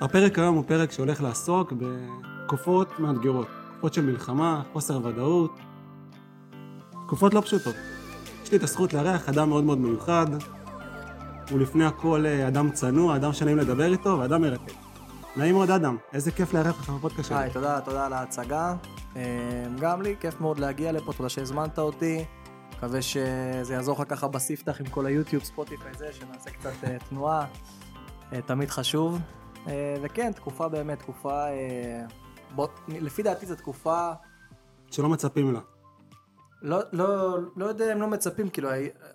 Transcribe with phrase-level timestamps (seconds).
[0.00, 5.50] הפרק היום הוא פרק שהולך לעסוק בתקופות מאתגרות, תקופות של מלחמה, חוסר ודאות,
[7.06, 7.74] תקופות לא פשוטות.
[8.42, 10.26] יש לי את הזכות לארח אדם מאוד מאוד מיוחד,
[11.50, 14.72] הוא לפני הכל אה, אדם צנוע, אדם שנעים לדבר איתו ואדם מרתק.
[15.36, 17.38] נעים מאוד אדם, איזה כיף לארח אותך בפודקאסט שלי.
[17.38, 18.74] היי, תודה, תודה על ההצגה.
[19.16, 19.22] אה,
[19.80, 22.24] גם לי, כיף מאוד להגיע לפה, תודה שהזמנת אותי.
[22.76, 27.46] מקווה שזה יעזור לך ככה בספתח עם כל היוטיוב, ספוטיפיי זה, שנעשה קצת אה, תנועה.
[28.46, 29.18] תמיד חשוב.
[30.02, 31.44] וכן, תקופה באמת, תקופה...
[32.54, 34.12] בוא, לפי דעתי זו תקופה...
[34.90, 35.60] שלא מצפים לה.
[36.62, 38.68] לא, לא, לא יודע אם לא מצפים, כאילו,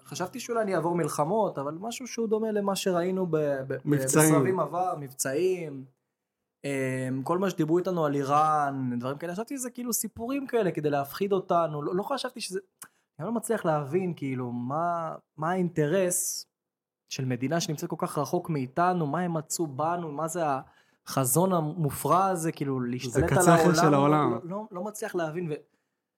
[0.06, 4.32] חשבתי שאולי אני אעבור מלחמות, אבל משהו שהוא דומה למה שראינו ב, ב, מבצעים.
[4.32, 5.86] בסרבים עבר, מבצעים,
[7.24, 11.34] כל מה שדיברו איתנו על איראן, דברים כאלה, חשבתי שזה כאילו סיפורים כאלה כדי להפחיד
[11.34, 12.60] אותנו, לא, לא חשבתי שזה,
[13.20, 16.46] אני לא מצליח להבין כאילו מה, מה האינטרס
[17.10, 20.44] של מדינה שנמצאת כל כך רחוק מאיתנו, מה הם מצאו בנו, מה זה
[21.06, 24.32] החזון המופרע הזה, כאילו להשתלט על העולם, של העולם.
[24.32, 25.52] לא, לא, לא מצליח להבין.
[25.52, 25.54] ו...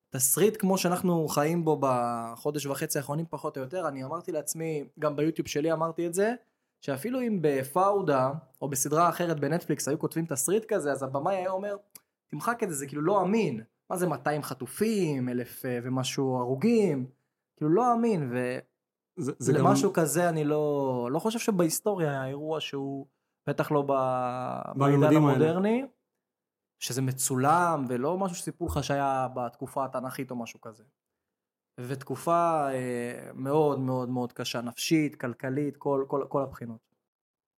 [0.10, 5.16] תסריט כמו שאנחנו חיים בו בחודש וחצי האחרונים פחות או יותר, אני אמרתי לעצמי, גם
[5.16, 6.34] ביוטיוב שלי אמרתי את זה,
[6.82, 11.78] שאפילו אם בפאודה או בסדרה אחרת בנטפליקס היו כותבים תסריט כזה, אז הבמאי היה אומר,
[12.28, 13.62] תמחק את זה, זה כאילו לא אמין.
[13.90, 17.06] מה זה 200 חטופים, אלף אה, ומשהו הרוגים,
[17.58, 18.32] כאילו לא אמין,
[19.18, 19.96] ולמשהו גם...
[19.96, 23.08] כזה אני לא, לא חושב שבהיסטוריה היה אירוע שהוא,
[23.48, 23.82] בטח לא
[24.76, 25.78] בעידן המודרני.
[25.78, 25.88] האלה.
[26.80, 30.84] שזה מצולם ולא משהו שסיפרו לך שהיה בתקופה התנ"כית או משהו כזה.
[31.80, 36.80] ותקופה אה, מאוד מאוד מאוד קשה, נפשית, כלכלית, כל, כל, כל הבחינות.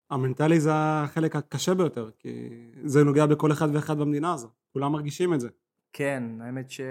[0.09, 2.49] המנטלי זה החלק הקשה ביותר, כי
[2.83, 5.49] זה נוגע בכל אחד ואחד במדינה הזו, כולם מרגישים את זה.
[5.93, 6.81] כן, האמת ש...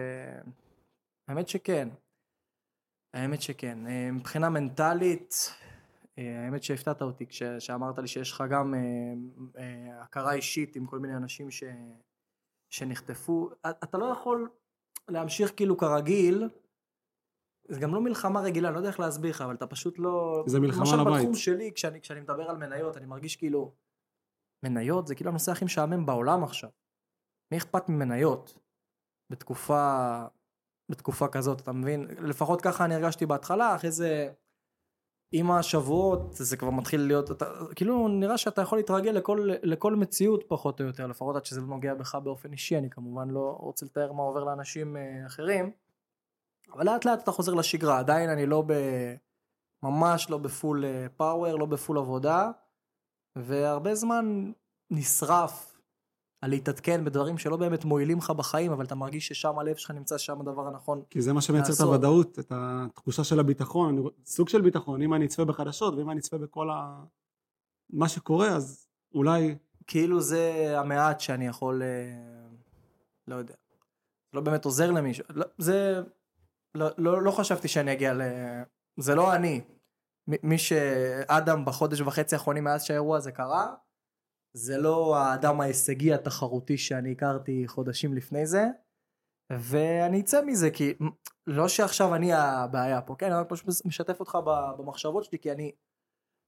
[1.28, 1.89] האמת שכן.
[3.14, 3.87] האמת שכן.
[3.87, 5.34] אה, מבחינה מנטלית,
[6.19, 8.75] אה, האמת שהפתעת אותי כשאמרת לי שיש לך גם
[9.59, 11.64] אה, הכרה אישית עם כל מיני אנשים ש...
[12.70, 14.51] שנחטפו, אתה לא יכול
[15.09, 16.48] להמשיך כאילו כרגיל,
[17.68, 20.45] זה גם לא מלחמה רגילה, אני לא יודע איך להסביר לך, אבל אתה פשוט לא...
[20.47, 21.07] זה מלחמה לבית.
[21.07, 23.74] למשל בתחום שלי, כשאני, כשאני מדבר על מניות, אני מרגיש כאילו,
[24.64, 26.70] מניות זה כאילו הנושא הכי משעמם בעולם עכשיו.
[27.52, 28.58] מי אכפת ממניות?
[29.30, 30.24] בתקופה,
[30.88, 32.06] בתקופה כזאת, אתה מבין?
[32.20, 34.28] לפחות ככה אני הרגשתי בהתחלה, אחרי זה...
[35.32, 40.44] עם השבועות זה כבר מתחיל להיות, אתה, כאילו נראה שאתה יכול להתרגל לכל, לכל מציאות
[40.48, 43.86] פחות או יותר, לפחות עד שזה לא נוגע בך באופן אישי, אני כמובן לא רוצה
[43.86, 45.70] לתאר מה עובר לאנשים אה, אחרים,
[46.72, 48.72] אבל לאט לאט אתה חוזר לשגרה, עדיין אני לא ב...
[49.82, 50.84] ממש לא בפול
[51.16, 52.50] פאוור, לא בפול עבודה,
[53.36, 54.52] והרבה זמן
[54.90, 55.77] נשרף
[56.40, 60.18] על להתעדכן בדברים שלא באמת מועילים לך בחיים, אבל אתה מרגיש ששם הלב שלך נמצא
[60.18, 61.02] שם הדבר הנכון.
[61.10, 65.26] כי זה מה שמייצר את הוודאות, את התחושה של הביטחון, סוג של ביטחון, אם אני
[65.26, 67.04] אצפה בחדשות ואם אני אצפה בכל ה...
[67.90, 69.56] מה שקורה, אז אולי...
[69.86, 71.88] כאילו זה המעט שאני יכול, אה,
[73.28, 73.55] לא יודע,
[74.32, 76.02] לא באמת עוזר למישהו, לא, זה,
[76.74, 78.22] לא, לא, לא חשבתי שאני אגיע ל...
[78.96, 79.60] זה לא אני.
[80.26, 83.74] מי שאדם בחודש וחצי האחרונים מאז שהאירוע הזה קרה,
[84.58, 88.67] זה לא האדם ההישגי התחרותי שאני הכרתי חודשים לפני זה,
[89.52, 90.95] ואני אצא מזה כי
[91.46, 94.39] לא שעכשיו אני הבעיה פה, כן, אני פשוט משתף אותך
[94.79, 95.73] במחשבות שלי כי אני,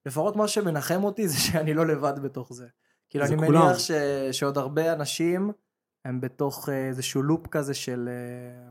[0.07, 2.69] לפחות מה שמנחם אותי זה שאני לא לבד בתוך זה.
[3.11, 3.63] כאילו אני כולם.
[3.63, 3.91] מניח ש,
[4.33, 5.51] שעוד הרבה אנשים
[6.05, 8.71] הם בתוך איזשהו לופ כזה של אה,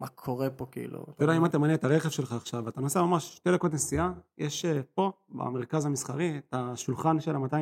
[0.00, 1.06] מה קורה פה כאילו.
[1.14, 4.12] אתה יודע אם אתה מניע את הרכב שלך עכשיו ואתה נוסע ממש שתי דקות נסיעה,
[4.38, 7.56] יש אה, פה במרכז המסחרי את השולחן של ה-200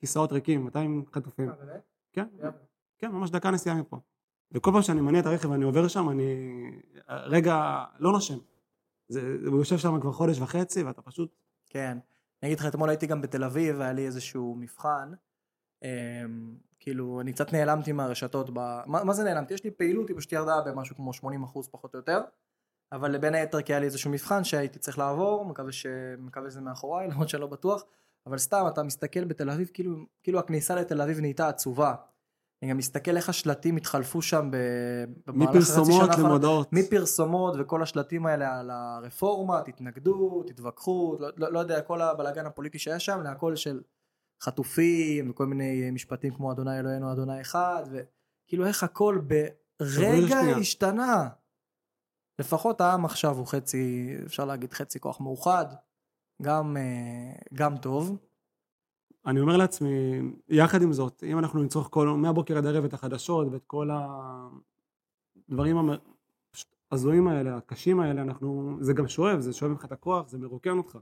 [0.00, 1.48] כיסאות ריקים, 200 חטופים.
[1.48, 1.54] אה,
[2.12, 2.26] כן,
[2.98, 4.00] כן, ממש דקה נסיעה מפה.
[4.52, 6.34] וכל פעם שאני מניע את הרכב ואני עובר שם, אני
[7.08, 8.38] רגע לא נושם.
[9.08, 11.34] זה, הוא יושב שם כבר חודש וחצי ואתה פשוט...
[11.66, 11.98] כן.
[12.42, 15.12] אני אגיד לך, אתמול הייתי גם בתל אביב והיה לי איזשהו מבחן.
[15.82, 18.50] אמ, כאילו, אני קצת נעלמתי מהרשתות.
[18.52, 18.58] ב...
[18.86, 19.54] מה, מה זה נעלמתי?
[19.54, 22.20] יש לי פעילות, היא פשוט ירדה במשהו כמו 80 אחוז פחות או יותר.
[22.92, 25.86] אבל בין היתר כי היה לי איזשהו מבחן שהייתי צריך לעבור, מקווה, ש...
[26.18, 27.84] מקווה שזה מאחוריי, למרות שאני לא בטוח.
[28.26, 31.94] אבל סתם אתה מסתכל בתל אביב כאילו, כאילו הכניסה לתל אביב נהייתה עצובה.
[32.62, 34.50] אני גם מסתכל איך השלטים התחלפו שם
[35.26, 36.68] במהלך מפרסומות למודעות.
[36.72, 42.78] מפרסומות וכל השלטים האלה על הרפורמה, תתנגדו, תתווכחו, לא, לא, לא יודע, כל הבלאגן הפוליטי
[42.78, 43.82] שהיה שם, להכל של
[44.42, 49.20] חטופים וכל מיני משפטים כמו אדוני אלוהינו אדוני אחד, וכאילו איך הכל
[49.80, 51.28] ברגע השתנה.
[52.38, 55.66] לפחות העם עכשיו הוא חצי, אפשר להגיד חצי כוח מאוחד.
[56.42, 58.18] גם, אה, גם טוב.
[59.26, 63.48] אני אומר לעצמי, יחד עם זאת, אם אנחנו נצרוך כל, מהבוקר עד הערב את החדשות
[63.52, 63.90] ואת כל
[65.48, 65.76] הדברים
[66.92, 70.78] ההזויים האלה, הקשים האלה, אנחנו, זה גם שואב, זה שואב ממך את הכוח, זה מרוקן
[70.78, 70.98] אותך.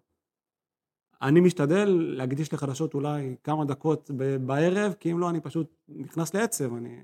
[1.22, 4.10] אני משתדל להקדיש לחדשות אולי כמה דקות
[4.46, 7.02] בערב, כי אם לא, אני פשוט נכנס לעצב, אני...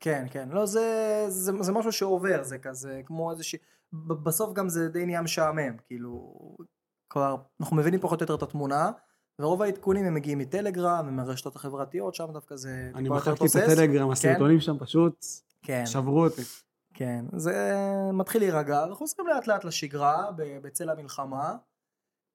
[0.00, 0.48] כן, כן.
[0.48, 3.58] לא, זה, זה, זה משהו שעובר, זה כזה, כמו איזושהי...
[3.92, 6.34] ב- בסוף גם זה די נהיה משעמם, כאילו...
[7.14, 8.90] כבר, אנחנו מבינים פחות או יותר את התמונה,
[9.38, 13.56] ורוב העדכונים הם מגיעים מטלגרם ומהרשתות החברתיות, שם דווקא זה אני מחקתי את.
[13.56, 15.24] הטלגרם, הסרטונים שם פשוט
[15.62, 16.42] כן, שברו אותי.
[16.94, 17.24] כן.
[17.36, 17.74] זה
[18.12, 21.56] מתחיל להירגע, וחוזרים לאט לאט לשגרה, בצל המלחמה,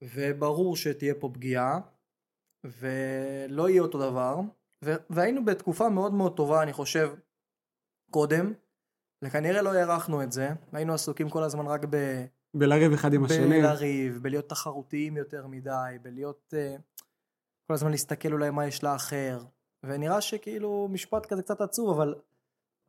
[0.04, 1.80] וברור שתהיה פה פגיעה,
[2.66, 4.40] ולא יהיה אותו דבר,
[4.86, 7.16] ו- והיינו בתקופה מאוד מאוד טובה, אני חושב,
[8.12, 8.54] קודם,
[9.24, 12.26] וכנראה לא הערכנו את זה, היינו עסוקים כל הזמן רק ב...
[12.54, 13.62] בלריב אחד עם השני.
[13.62, 16.54] בלריב, בלהיות תחרותיים יותר מדי, בלהיות...
[16.54, 16.82] uh,
[17.68, 19.44] כל הזמן להסתכל אולי מה יש לאחר.
[19.84, 22.16] ונראה שכאילו משפט כזה קצת עצוב, אבל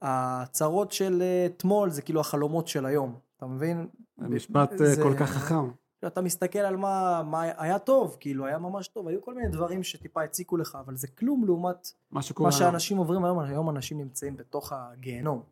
[0.03, 3.89] הצרות של אה, אתמול זה כאילו החלומות של היום, אתה מבין?
[4.19, 5.71] משפט אה, זה- כל כך חכם.
[6.07, 9.83] אתה מסתכל על מה, מה היה טוב, כאילו היה ממש טוב, היו כל מיני דברים
[9.83, 12.71] שטיפה הציקו לך, אבל זה כלום לעומת מה שקורה מה היום.
[12.73, 15.43] שאנשים עוברים היום, היום אנשים נמצאים בתוך הגיהנום.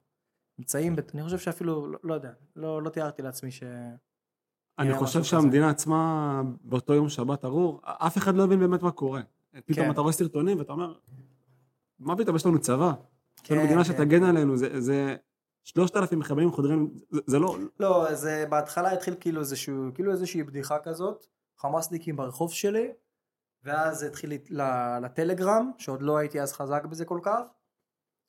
[0.58, 1.14] נמצאים, בת...
[1.14, 3.62] אני חושב שאפילו, לא, לא יודע, לא, לא תיארתי לעצמי ש...
[4.78, 9.20] אני חושב שהמדינה עצמה, באותו יום שבת ארור, אף אחד לא הבין באמת מה קורה.
[9.66, 9.90] פתאום כן.
[9.90, 10.94] אתה רואה סרטונים ואתה אומר,
[11.99, 12.93] מה פתאום, יש לנו צבא.
[13.44, 13.93] יש לנו כן, מדינה כן.
[13.93, 15.16] שתגן עלינו, זה- זה
[15.64, 20.43] שלושת אלפים מחבלים חודרים, זה- זה לא, לא, זה בהתחלה התחיל כאילו איזשהו, כאילו איזושהי
[20.43, 21.26] בדיחה כזאת,
[21.58, 22.88] חמאסניקים ברחוב שלי,
[23.64, 24.32] ואז התחיל
[25.02, 27.40] לטלגרם, שעוד לא הייתי אז חזק בזה כל כך,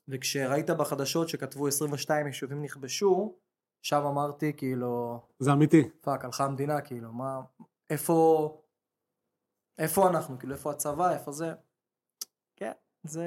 [0.10, 3.36] וכשראית בחדשות שכתבו 22 יישובים נכבשו,
[3.82, 5.90] שם אמרתי כאילו, זה אמיתי.
[6.02, 7.42] fuck, הלכה המדינה, כאילו, מה,
[7.90, 8.62] איפה,
[9.78, 11.54] איפה אנחנו, כאילו, איפה הצבא, איפה זה,
[12.56, 12.72] כן,
[13.04, 13.26] זה,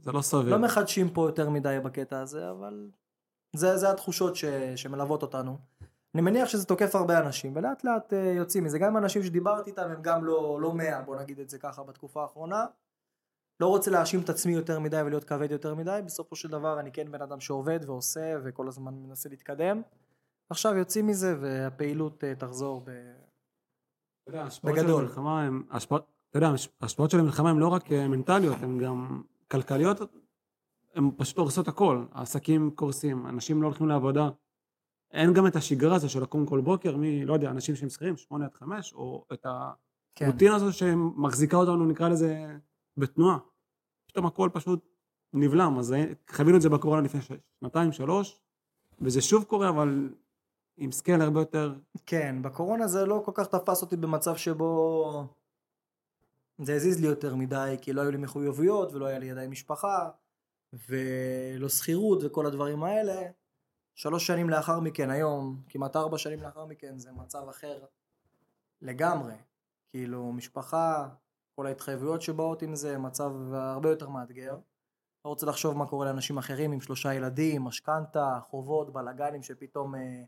[0.00, 0.50] זה לא סביר.
[0.50, 2.90] לא מחדשים פה יותר מדי בקטע הזה, אבל
[3.56, 4.44] זה, זה התחושות ש,
[4.76, 5.58] שמלוות אותנו.
[6.14, 8.78] אני מניח שזה תוקף הרבה אנשים, ולאט לאט אה, יוצאים מזה.
[8.78, 12.22] גם אנשים שדיברתי איתם הם גם לא, לא מאה, בוא נגיד את זה ככה, בתקופה
[12.22, 12.66] האחרונה.
[13.60, 16.92] לא רוצה להאשים את עצמי יותר מדי ולהיות כבד יותר מדי, בסופו של דבר אני
[16.92, 19.82] כן בן אדם שעובד ועושה וכל הזמן מנסה להתקדם.
[20.50, 22.90] עכשיו יוצאים מזה והפעילות אה, תחזור ב...
[24.64, 25.08] בגדול.
[26.30, 30.00] אתה יודע, ההשפעות של המלחמה הן לא רק אה, מנטליות, הן גם כלכליות,
[30.94, 32.04] הן פשוט הורסות הכל.
[32.12, 34.28] העסקים קורסים, אנשים לא הולכים לעבודה.
[35.12, 38.16] אין גם את השגרה הזו של לקום כל בוקר, מי, לא יודע, אנשים שהם שכירים,
[38.16, 39.46] שמונה עד חמש, או את
[40.14, 42.56] כן, הרוטינה הזו שמחזיקה אותנו, נקרא לזה,
[42.96, 43.38] בתנועה.
[44.10, 44.88] פתאום הכל פשוט
[45.32, 45.94] נבלם, אז
[46.30, 48.40] חווינו את זה בקורונה לפני שנתיים, שלוש,
[49.00, 50.14] וזה שוב קורה, אבל
[50.76, 51.74] עם scale הרבה יותר...
[52.06, 55.24] כן, בקורונה זה לא כל כך תפס אותי במצב שבו
[56.58, 60.10] זה הזיז לי יותר מדי, כי לא היו לי מחויבויות ולא היה לי ידיים משפחה
[60.88, 63.22] ולא שכירות וכל הדברים האלה.
[63.94, 67.84] שלוש שנים לאחר מכן, היום, כמעט ארבע שנים לאחר מכן, זה מצב אחר
[68.82, 69.34] לגמרי.
[69.88, 71.08] כאילו, משפחה,
[71.56, 74.56] כל ההתחייבויות שבאות עם זה, מצב הרבה יותר מאתגר.
[75.24, 80.22] לא רוצה לחשוב מה קורה לאנשים אחרים עם שלושה ילדים, משכנתה, חובות, בלאגנים שפתאום אה,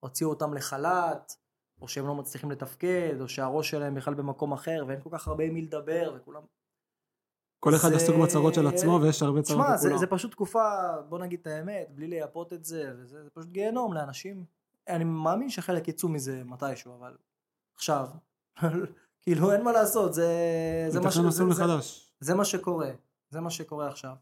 [0.00, 1.32] הוציאו אותם לחל"ת,
[1.80, 5.44] או שהם לא מצליחים לתפקד, או שהראש שלהם בכלל במקום אחר, ואין כל כך הרבה
[5.44, 6.42] עם מי לדבר, וכולם...
[7.60, 9.96] כל אחד זה- עסוק בצרות של עצמו, ויש הרבה צרות תשמע, זה.
[9.96, 13.92] זה פשוט תקופה, בוא נגיד את האמת, בלי לייפות את זה, וזה זה פשוט גיהנום
[13.92, 14.44] לאנשים.
[14.88, 17.16] אני מאמין שחלק יצאו מזה מתישהו, אבל
[17.74, 18.08] עכשיו,
[19.26, 20.28] כאילו אין מה לעשות, זה,
[20.88, 22.12] זה, מה, ש, מתכנן זה, מסלול זה, מחדש.
[22.20, 22.90] זה מה שקורה,
[23.30, 24.14] זה מה שקורה עכשיו.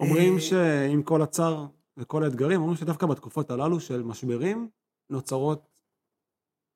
[0.00, 1.66] אומרים אה, שעם כל הצער
[1.96, 4.68] וכל האתגרים, אומרים שדווקא בתקופות הללו של משברים,
[5.10, 5.68] נוצרות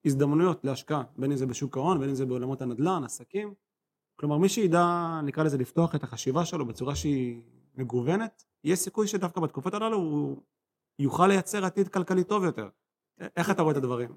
[0.04, 3.54] הזדמנויות להשקעה, בין אם זה בשוק ההון, בין אם זה בעולמות הנדל"ן, עסקים.
[4.21, 4.87] כלומר, מי שידע,
[5.25, 7.42] נקרא לזה, לפתוח את החשיבה שלו בצורה שהיא
[7.75, 10.42] מגוונת, יש סיכוי שדווקא בתקופות הללו הוא
[10.99, 12.68] יוכל לייצר עתיד כלכלי טוב יותר.
[13.37, 14.16] איך אתה רואה את הדברים?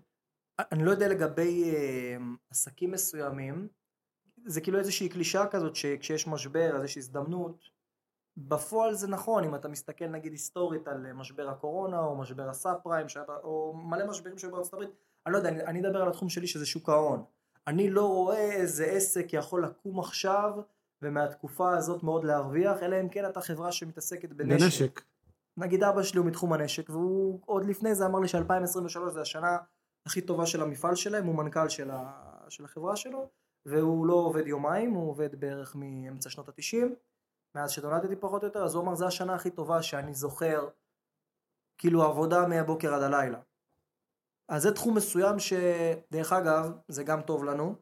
[0.72, 2.18] אני לא יודע לגבי אה,
[2.50, 3.68] עסקים מסוימים,
[4.46, 7.80] זה כאילו איזושהי קלישאה כזאת שכשיש משבר אז יש הזדמנות.
[8.38, 12.78] בפועל זה נכון, אם אתה מסתכל נגיד היסטורית על אה, משבר הקורונה או משבר הסאב
[12.84, 13.08] פריים
[13.44, 14.90] או מלא משברים שהיו בארצות הברית,
[15.26, 17.24] אני לא יודע, אני, אני אדבר על התחום שלי שזה שוק ההון.
[17.68, 20.52] אני לא רואה איזה עסק יכול לקום עכשיו
[21.02, 24.64] ומהתקופה הזאת מאוד להרוויח, אלא אם כן אתה חברה שמתעסקת בנשק.
[24.64, 25.02] בנשק.
[25.58, 29.58] נגיד אבא שלי הוא מתחום הנשק והוא עוד לפני זה אמר לי ש-2023 זה השנה
[30.06, 32.22] הכי טובה של המפעל שלהם, הוא מנכ"ל של, ה...
[32.50, 33.30] של החברה שלו
[33.66, 36.96] והוא לא עובד יומיים, הוא עובד בערך מאמצע שנות התשעים
[37.56, 40.68] מאז שנולדתי פחות או יותר, אז הוא אמר זה השנה הכי טובה שאני זוכר
[41.78, 43.40] כאילו עבודה מהבוקר עד הלילה.
[44.48, 47.76] אז זה תחום מסוים שדרך אגב זה גם טוב לנו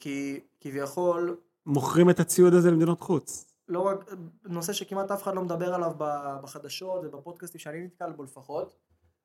[0.00, 3.46] כי כביכול מוכרים את הציוד הזה למדינות חוץ.
[3.68, 4.12] לא רק,
[4.44, 5.92] נושא שכמעט אף אחד לא מדבר עליו
[6.42, 8.76] בחדשות ובפודקאסטים שאני נתקל בו לפחות,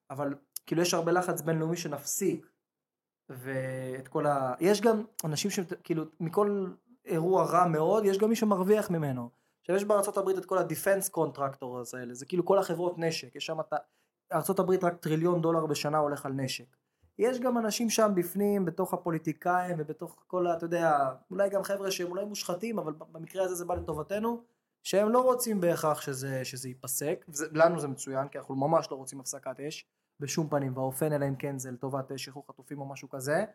[0.09, 0.35] אבל
[0.65, 2.47] כאילו יש הרבה לחץ בינלאומי שנפסיק
[3.29, 4.53] ואת כל ה...
[4.59, 6.67] יש גם אנשים שכאילו מכל
[7.05, 9.29] אירוע רע מאוד יש גם מי שמרוויח ממנו.
[9.61, 9.83] עכשיו יש
[10.17, 13.73] הברית את כל ה-defense contractors האלה זה כאילו כל החברות נשק יש שם את
[14.59, 16.75] הברית רק טריליון דולר בשנה הולך על נשק.
[17.19, 20.57] יש גם אנשים שם בפנים בתוך הפוליטיקאים ובתוך כל ה...
[20.57, 24.43] אתה יודע אולי גם חבר'ה שהם אולי מושחתים אבל במקרה הזה זה בא לטובתנו
[24.83, 28.95] שהם לא רוצים בהכרח שזה, שזה ייפסק וזה, לנו זה מצוין כי אנחנו ממש לא
[28.95, 29.85] רוצים הפסקת אש
[30.19, 33.45] בשום פנים והאופן אלא אם כן זה לטובת שחרור חטופים או משהו כזה.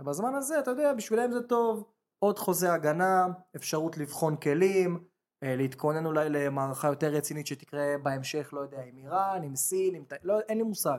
[0.00, 1.84] ובזמן הזה אתה יודע בשבילם זה טוב.
[2.18, 5.04] עוד חוזה הגנה אפשרות לבחון כלים
[5.42, 10.04] אה, להתכונן אולי למערכה יותר רצינית שתקרה בהמשך לא יודע עם איראן עם סין עם...
[10.22, 10.98] לא, אין לי מושג.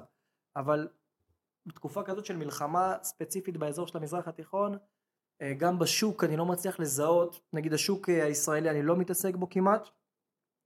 [0.55, 0.87] אבל
[1.65, 4.77] בתקופה כזאת של מלחמה ספציפית באזור של המזרח התיכון
[5.41, 9.49] אה, גם בשוק אני לא מצליח לזהות נגיד השוק אה, הישראלי אני לא מתעסק בו
[9.49, 9.89] כמעט.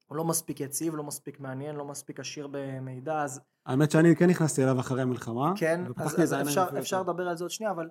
[0.07, 3.41] הוא לא מספיק יציב, לא מספיק מעניין, לא מספיק עשיר במידע, אז...
[3.69, 5.53] האמת שאני כן נכנסתי אליו אחרי המלחמה.
[5.57, 7.89] כן, אז, אז אפשר, אפשר לדבר על זה עוד שנייה, אבל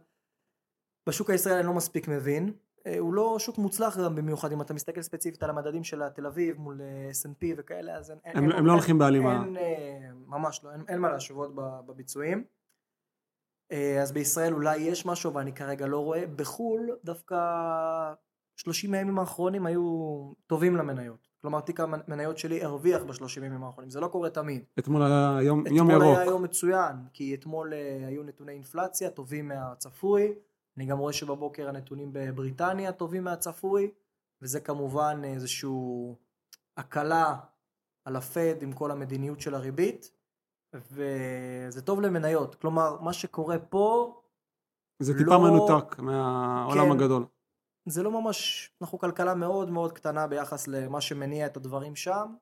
[1.09, 2.53] בשוק הישראלי אני לא מספיק מבין.
[2.87, 6.27] אה, הוא לא שוק מוצלח גם במיוחד, אם אתה מסתכל ספציפית על המדדים של תל
[6.27, 6.81] אביב מול
[7.11, 8.19] S&P וכאלה, אז אין...
[8.25, 9.45] הם, אין, הם לא הולכים בהלימה.
[9.45, 9.57] אין,
[10.27, 11.55] ממש לא, אין, אין מה להשוות
[11.87, 12.45] בביצועים.
[13.73, 17.37] אה, אז בישראל אולי יש משהו ואני כרגע לא רואה, בחו"ל דווקא
[18.57, 19.83] 30 הימים האחרונים היו
[20.47, 21.28] טובים למניות.
[21.41, 24.65] כלומר תיק המניות שלי הרוויח בשלושים ימים האחרונים, זה לא קורה תמיד.
[24.79, 26.03] אתמול היה יום, אתמול יום ירוק.
[26.03, 30.35] אתמול היה יום מצוין, כי אתמול אה, היו נתוני אינפלציה טובים מהצפוי,
[30.77, 33.91] אני גם רואה שבבוקר הנתונים בבריטניה טובים מהצפוי,
[34.43, 35.71] וזה כמובן איזושהי
[36.77, 37.37] הקלה
[38.05, 40.11] על הפד עם כל המדיניות של הריבית.
[40.75, 44.15] וזה טוב למניות, כלומר מה שקורה פה
[44.99, 45.41] זה טיפה לא...
[45.41, 47.25] מנותק מהעולם כן, הגדול.
[47.91, 52.35] זה לא ממש, אנחנו כלכלה מאוד מאוד קטנה ביחס למה שמניע את הדברים שם.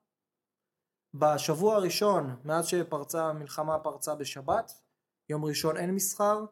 [1.15, 4.73] בשבוע הראשון, מאז שפרצה המלחמה פרצה בשבת,
[5.31, 6.45] יום ראשון אין מסחר,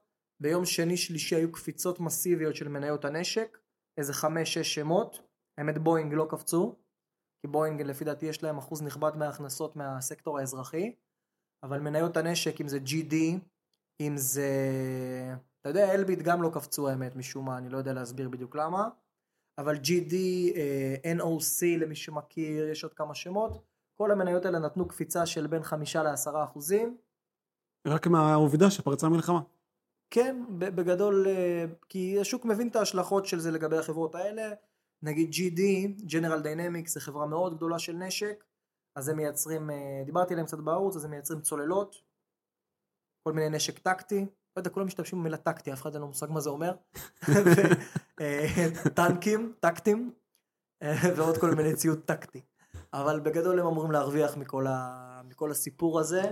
[0.43, 3.59] ביום שני שלישי היו קפיצות מסיביות של מניות הנשק,
[3.99, 5.19] איזה חמש שש שמות,
[5.59, 6.75] האמת בואינג לא קפצו,
[7.43, 10.95] כי בואינג לפי דעתי יש להם אחוז נכבד מההכנסות מהסקטור האזרחי,
[11.63, 13.15] אבל מניות הנשק אם זה GD
[14.01, 14.51] אם זה
[15.65, 18.89] אתה יודע אלביט גם לא קפצו האמת משום מה אני לא יודע להסביר בדיוק למה
[19.59, 20.15] אבל GD,
[20.57, 25.63] אה, NOC למי שמכיר יש עוד כמה שמות כל המניות האלה נתנו קפיצה של בין
[25.63, 26.97] חמישה לעשרה אחוזים.
[27.87, 29.41] רק מהעובדה שפרצה מלחמה
[30.11, 34.53] כן בגדול אה, כי השוק מבין את ההשלכות של זה לגבי החברות האלה.
[35.03, 35.61] נגיד GD,
[36.03, 38.45] General Dynamics זה חברה מאוד גדולה של נשק
[38.97, 42.03] אז הם מייצרים, אה, דיברתי עליהם קצת בערוץ, אז הם מייצרים צוללות,
[43.23, 46.27] כל מיני נשק טקטי, לא יודע, כולם משתמשים במילה טקטי, אף אחד אין לו מושג
[46.31, 46.75] מה זה אומר,
[48.21, 48.47] אה,
[48.95, 50.13] טנקים, טקטים,
[50.83, 52.41] אה, ועוד כל מיני ציוד טקטי.
[52.93, 55.21] אבל בגדול הם אמורים להרוויח מכל, ה...
[55.25, 56.23] מכל הסיפור הזה.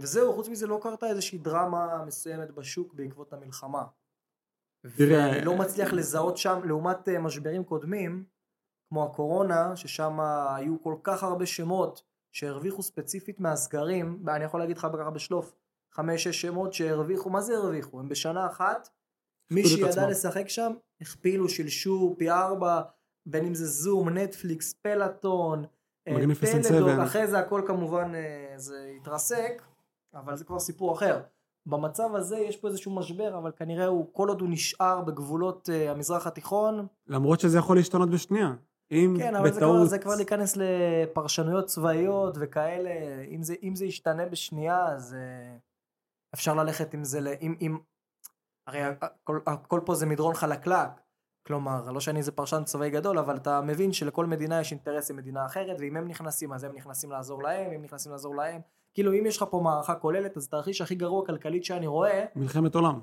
[0.00, 3.84] וזהו, חוץ מזה לא קרתה איזושהי דרמה מסוימת בשוק בעקבות המלחמה.
[4.84, 8.24] ואני לא מצליח לזהות שם, לעומת משברים קודמים,
[8.88, 10.20] כמו הקורונה, ששם
[10.56, 12.02] היו כל כך הרבה שמות
[12.32, 15.56] שהרוויחו ספציפית מהסגרים, אני יכול להגיד לך ככה בשלוף,
[15.92, 18.00] חמש שש שמות שהרוויחו, מה זה הרוויחו?
[18.00, 18.88] הם בשנה אחת,
[19.50, 22.80] מי שידע לשחק שם, הכפילו, שילשו פי ארבע,
[23.26, 25.64] בין אם זה זום, נטפליקס, פלטון,
[26.08, 26.14] אה,
[26.68, 29.62] פלדוק, אחרי זה הכל כמובן אה, זה התרסק,
[30.14, 31.20] אבל זה כבר סיפור אחר.
[31.66, 35.90] במצב הזה יש פה איזשהו משבר אבל כנראה הוא כל עוד הוא נשאר בגבולות uh,
[35.90, 38.54] המזרח התיכון למרות שזה יכול להשתנות בשנייה
[38.92, 39.60] אם כן, אבל בטעות...
[39.60, 42.90] זה, כבר, זה כבר להיכנס לפרשנויות צבאיות וכאלה,
[43.30, 45.56] אם זה, אם זה ישתנה בשנייה, אז אה,
[46.34, 47.78] אפשר ללכת עם זה, אם, אם...
[48.66, 50.88] הרי הכל, הכל פה זה מדרון חלקלק,
[51.46, 55.16] כלומר, לא שאני איזה פרשן צבאי גדול, אבל אתה מבין שלכל מדינה יש אינטרס עם
[55.16, 58.60] מדינה אחרת, ואם הם נכנסים, אז הם נכנסים לעזור להם, הם נכנסים לעזור להם.
[58.94, 62.24] כאילו, אם יש לך פה מערכה כוללת, אז התרחיש הכי גרוע כלכלית שאני רואה...
[62.36, 63.00] מלחמת עולם.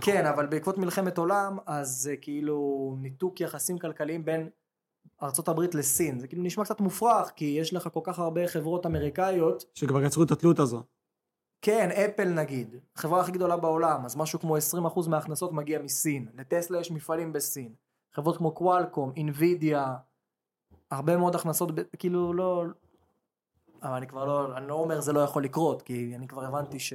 [0.00, 4.48] כן, אבל בעקבות מלחמת עולם, אז זה כאילו ניתוק יחסים כלכליים בין
[5.22, 9.64] ארה"ב לסין זה כאילו נשמע קצת מופרך כי יש לך כל כך הרבה חברות אמריקאיות
[9.74, 10.82] שכבר יצרו את התלות הזו.
[11.62, 16.80] כן אפל נגיד חברה הכי גדולה בעולם אז משהו כמו 20% מההכנסות מגיע מסין לטסלה
[16.80, 17.72] יש מפעלים בסין
[18.14, 19.94] חברות כמו קוואלקום אינווידיה
[20.90, 22.64] הרבה מאוד הכנסות כאילו לא
[23.82, 26.78] אבל אני כבר לא אני לא אומר זה לא יכול לקרות כי אני כבר הבנתי
[26.78, 26.92] ש...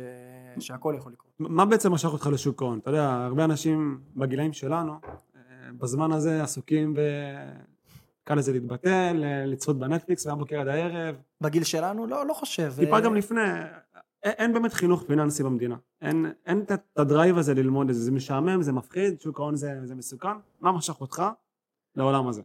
[0.59, 1.31] שהכל יכול לקרות.
[1.39, 5.41] מה בעצם משך אותך לשוק ההון אתה יודע הרבה אנשים בגילאים שלנו אה,
[5.77, 6.99] בזמן הזה עסוקים ב...
[8.27, 11.15] קל לזה להתבטל, לצפות בנטפליקס מהבוקר עד הערב.
[11.41, 12.07] בגיל שלנו?
[12.07, 12.73] לא, לא חושב.
[12.79, 13.41] טיפה גם לפני,
[14.23, 15.75] אין באמת חינוך פיננסי במדינה.
[16.01, 19.55] אין, אין את ה drive הזה ללמוד את זה, זה משעמם, זה מפחיד, שוק ההון
[19.55, 20.37] זה, זה מסוכן.
[20.61, 21.23] מה משך אותך
[21.95, 22.41] לעולם הזה?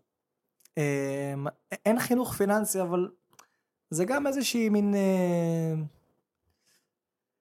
[0.77, 1.47] אמ,
[1.87, 3.09] אין חינוך פיננסי, אבל
[3.91, 4.95] זה גם איזושהי מין...
[4.95, 5.75] אה,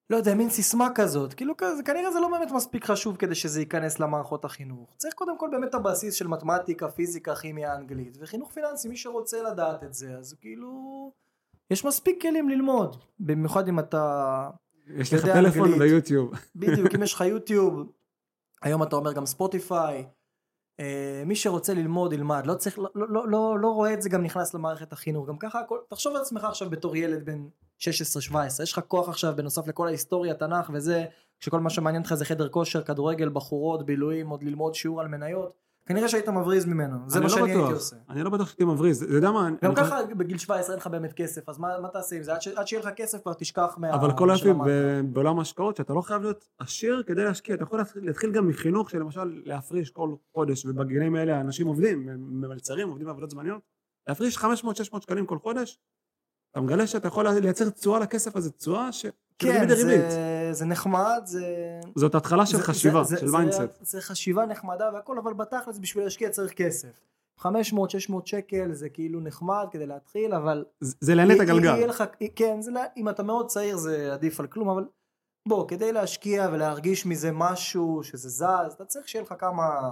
[0.09, 1.53] לא יודע, מין סיסמה כזאת, כאילו
[1.85, 4.95] כנראה זה לא באמת מספיק חשוב כדי שזה ייכנס למערכות החינוך.
[4.97, 9.83] צריך קודם כל באמת הבסיס של מתמטיקה, פיזיקה, כימיה, אנגלית, וחינוך פיננסי, מי שרוצה לדעת
[9.83, 11.11] את זה, אז כאילו,
[11.71, 14.49] יש מספיק כלים ללמוד, במיוחד אם אתה...
[14.97, 15.91] יש לך טלפון אנגלית.
[15.91, 16.31] ויוטיוב.
[16.55, 17.91] בדיוק, אם יש לך יוטיוב,
[18.61, 20.05] היום אתה אומר גם ספוטיפיי,
[20.79, 24.23] אה, מי שרוצה ללמוד ילמד, לא צריך, לא, לא, לא, לא רואה את זה גם
[24.23, 27.47] נכנס למערכת החינוך, גם ככה הכל, תחשוב על עצמך עכשיו בתור ילד בן
[27.79, 27.83] 16-17,
[28.63, 31.05] יש לך כוח עכשיו בנוסף לכל ההיסטוריה, תנ"ך וזה,
[31.39, 35.53] כשכל מה שמעניין אותך זה חדר כושר, כדורגל, בחורות, בילויים, עוד ללמוד שיעור על מניות,
[35.91, 37.73] כנראה שהיית מבריז ממנו, זה מה לא שאני הייתי בטוח.
[37.73, 37.95] עושה.
[38.09, 39.03] אני לא בטוח שהייתי מבריז.
[39.03, 39.49] אתה יודע מה?
[39.49, 42.23] גם אני חושב- ככה בגיל 17 אין לך באמת כסף, אז מה, מה תעשה עם
[42.23, 42.33] זה?
[42.33, 43.93] עד, ש, עד שיהיה לך כסף כבר תשכח מה...
[43.93, 44.29] אבל כל.
[44.67, 48.47] ב- בעולם ההשקעות, שאתה לא חייב להיות עשיר כדי להשקיע, אתה יכול להתחיל- להתחיל גם
[48.47, 53.61] מחינוך, שלמשל להפריש כל חודש, ובגילאים האלה אנשים עובדים, הם ממלצרים, עובדים בעבודות זמניות,
[54.07, 54.43] להפריש 500-600
[55.01, 55.79] שקלים כל חודש,
[56.51, 59.01] אתה מגלה שאתה יכול לייצר תשואה לכסף הזה, תשואה ש...
[59.01, 60.11] של כן, ריבית דריבית.
[60.11, 61.45] זה, זה נחמד, זה...
[61.95, 63.61] זאת התחלה של זה- חשיבה, זה- של זה- mindset.
[63.81, 66.99] זה חשיבה נחמדה והכל, אבל בתכלס בשביל להשקיע צריך כסף.
[67.39, 67.43] 500-600
[68.25, 70.65] שקל זה כאילו נחמד כדי להתחיל, אבל...
[70.81, 71.41] זה זה את יהיה
[71.73, 71.87] הגלגל.
[71.87, 72.03] לך,
[72.35, 74.85] כן, זה, אם אתה מאוד צעיר זה עדיף על כלום, אבל
[75.47, 78.43] בוא, כדי להשקיע ולהרגיש מזה משהו, שזה זז,
[78.75, 79.89] אתה צריך שיהיה לך כמה...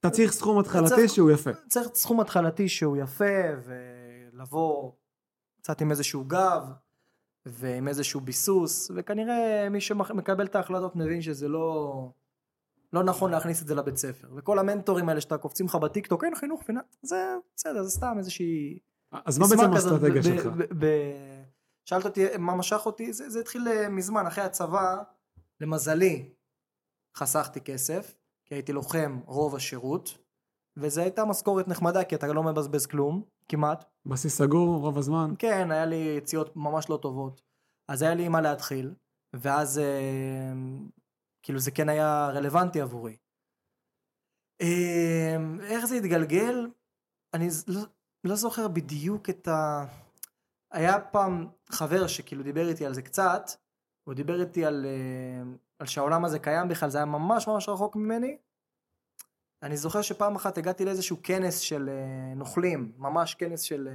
[0.00, 1.50] אתה צריך סכום התחלתי צריך- שהוא יפה.
[1.68, 3.24] צריך סכום התחלתי שהוא יפה,
[3.64, 4.92] ולבוא
[5.64, 6.62] קצת עם איזשהו גב,
[7.46, 12.10] ועם איזשהו ביסוס, וכנראה מי שמקבל את ההחלטות מבין שזה לא,
[12.92, 14.28] לא נכון להכניס את זה לבית ספר.
[14.36, 18.78] וכל המנטורים האלה שאתה קופצים לך בטיקטוק, אין חינוך פיננסי, זה בסדר, זה סתם איזושהי...
[19.12, 20.48] אז מה בעצם האסטרטגיה שלך?
[21.84, 25.02] שאלת אותי מה משך אותי, זה, זה התחיל אה, מזמן, אחרי הצבא,
[25.60, 26.32] למזלי,
[27.16, 30.18] חסכתי כסף, כי הייתי לוחם רוב השירות,
[30.76, 33.84] וזו הייתה משכורת נחמדה, כי אתה לא מבזבז כלום, כמעט.
[34.06, 35.34] בסיס סגור רוב הזמן.
[35.38, 37.42] כן, היה לי יציאות ממש לא טובות.
[37.88, 38.94] אז היה לי מה להתחיל,
[39.34, 40.52] ואז אה,
[41.42, 43.16] כאילו זה כן היה רלוונטי עבורי.
[44.60, 46.70] אה, איך זה התגלגל?
[47.34, 47.80] אני לא,
[48.24, 49.84] לא זוכר בדיוק את ה...
[50.72, 53.50] היה פעם חבר שכאילו דיבר איתי על זה קצת,
[54.04, 57.96] הוא דיבר איתי על, אה, על שהעולם הזה קיים בכלל, זה היה ממש ממש רחוק
[57.96, 58.38] ממני.
[59.64, 63.94] אני זוכר שפעם אחת הגעתי לאיזשהו כנס של אה, נוכלים, ממש כנס של, אה,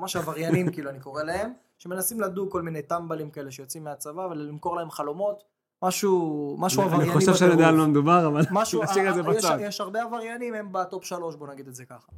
[0.00, 4.76] ממש עבריינים כאילו אני קורא להם, שמנסים לדוג כל מיני טמבלים כאלה שיוצאים מהצבא ולמכור
[4.76, 5.44] להם חלומות,
[5.82, 9.20] משהו, משהו עברייני אני חושב שאני יודע על מה מדובר, אבל משהו, נשאיר את זה
[9.20, 9.58] אה, יש, בצד.
[9.60, 12.12] יש הרבה עבריינים, הם בטופ שלוש, בוא נגיד את זה ככה.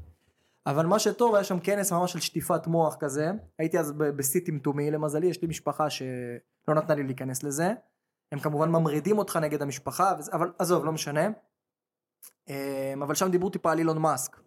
[0.66, 3.30] אבל מה שטוב, היה שם כנס ממש של שטיפת מוח כזה.
[3.58, 7.72] הייתי אז בשיא טמטומי, למזלי, יש לי משפחה שלא נתנה לי להיכנס לזה.
[8.32, 11.28] הם כמובן ממרידים אותך נגד המשפחה, אבל עזוב, לא משנה.
[12.48, 14.40] אמ, אבל שם דיברו טיפה על אילון מאסק.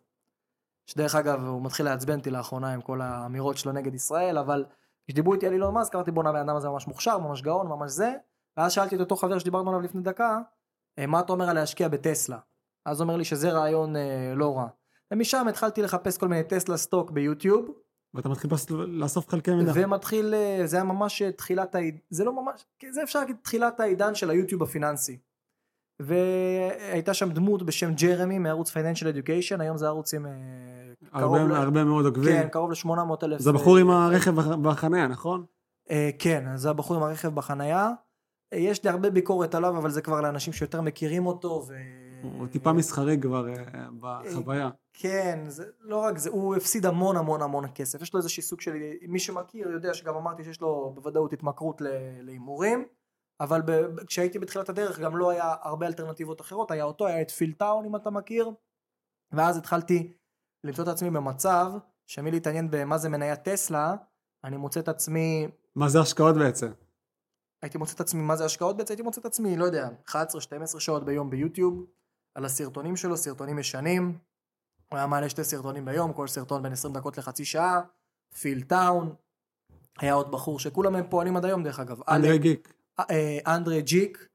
[0.86, 4.66] שדרך אגב, הוא מתחיל לעצבן אותי לאחרונה עם כל האמירות שלו נגד ישראל, אבל
[5.08, 7.92] כשדיברו איתי על אילון מאסק, אמרתי בואנה, הבן אדם הזה ממש מוכשר, ממש גאון, ממש
[7.92, 8.14] זה.
[8.58, 10.40] ואז שאלתי את אותו חבר שדיברנו עליו לפני דקה,
[11.00, 12.40] "אה, מה אתה אומר על להשקיע בטסלה?
[12.86, 14.68] אז הוא אומר לי שזה רעיון אה, לא רע.
[15.12, 17.70] ומשם התחלתי לחפש כל מיני Tesla stock ביוטיוב,
[18.14, 18.52] ואתה מתחיל
[18.88, 19.72] לאסוף חלקי מידע.
[19.76, 21.76] ומתחיל, אה, זה היה ממש אה, תחילת
[22.10, 25.18] זה לא ממש, כן, זה אפשר להגיד תחילת העידן של היוטיוב הפיננסי.
[26.00, 30.32] והייתה שם דמות בשם ג'רמי מערוץ Financial Education, היום זה ערוץ עם אה,
[31.12, 32.26] הרבה ל- הרבה מאוד עוקבים.
[32.42, 33.40] כן, קרוב ל-800 אלף.
[33.42, 35.46] זה בחור עם הרכב בח- בחניה, נכון?
[35.92, 37.92] אה, כן, זה הבחור עם הרכב בחנייה.
[38.54, 41.66] אה, יש לי הרבה ביקורת עליו, אבל זה כבר לאנשים שיותר מכירים אותו.
[41.68, 41.74] ו...
[42.40, 43.54] הוא טיפה מסחרי כבר אה,
[44.00, 44.70] בחוויה.
[44.94, 48.02] כן, זה לא רק זה, הוא הפסיד המון המון המון כסף.
[48.02, 48.72] יש לו איזשהו סוג של,
[49.08, 51.82] מי שמכיר יודע שגם אמרתי שיש לו בוודאות התמכרות
[52.22, 52.86] להימורים,
[53.40, 57.32] אבל ב, כשהייתי בתחילת הדרך גם לא היה הרבה אלטרנטיבות אחרות, היה אותו, היה את
[57.32, 58.52] פילטאון אם אתה מכיר,
[59.32, 60.14] ואז התחלתי
[60.64, 61.72] למצוא את עצמי במצב
[62.08, 63.96] שמלהתעניין במה זה מניית טסלה,
[64.44, 66.72] אני מוצא את עצמי מה זה השקעות בעצם?
[67.62, 68.92] הייתי מוצא את עצמי מה זה השקעות בעצם?
[68.92, 70.14] הייתי מוצא את עצמי לא יודע 11-12
[70.80, 71.86] שעות ביום ביוטיוב
[72.36, 74.18] על הסרטונים שלו סרטונים ישנים.
[74.92, 77.82] הוא היה מעלה שתי סרטונים ביום כל סרטון בין 20 דקות לחצי שעה.
[78.40, 79.16] פיל טאון
[80.00, 82.00] היה עוד בחור שכולם הם פועלים עד היום דרך אגב.
[82.10, 82.75] אנדרי גיק.
[83.00, 84.28] אה, אנדרי ג'יק.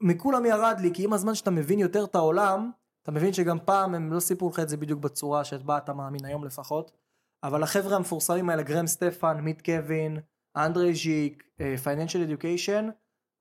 [0.00, 2.70] מכולם ירד לי כי עם הזמן שאתה מבין יותר את העולם
[3.02, 6.24] אתה מבין שגם פעם הם לא סיפרו לך את זה בדיוק בצורה שבה אתה מאמין
[6.24, 6.90] היום לפחות.
[7.42, 10.18] אבל החבר'ה המפורסמים האלה גרם סטפן מיט קווין
[10.56, 11.44] אנדרי ז'יק
[11.82, 12.88] פייננשל אדיוקיישן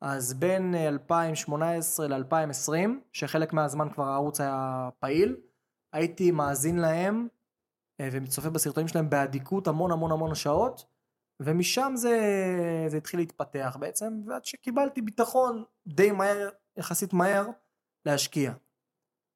[0.02, 5.36] אז בין אה, 2018 ל-2020 שחלק מהזמן כבר הערוץ היה פעיל
[5.94, 7.28] הייתי מאזין להם
[8.02, 10.86] אה, וצופה בסרטונים שלהם באדיקות המון המון המון שעות
[11.40, 12.20] ומשם זה,
[12.88, 17.48] זה התחיל להתפתח בעצם ועד שקיבלתי ביטחון די מהר יחסית מהר
[18.06, 18.54] להשקיע.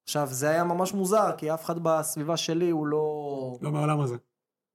[0.03, 4.15] עכשיו זה היה ממש מוזר כי אף אחד בסביבה שלי הוא לא לא מהעולם הזה.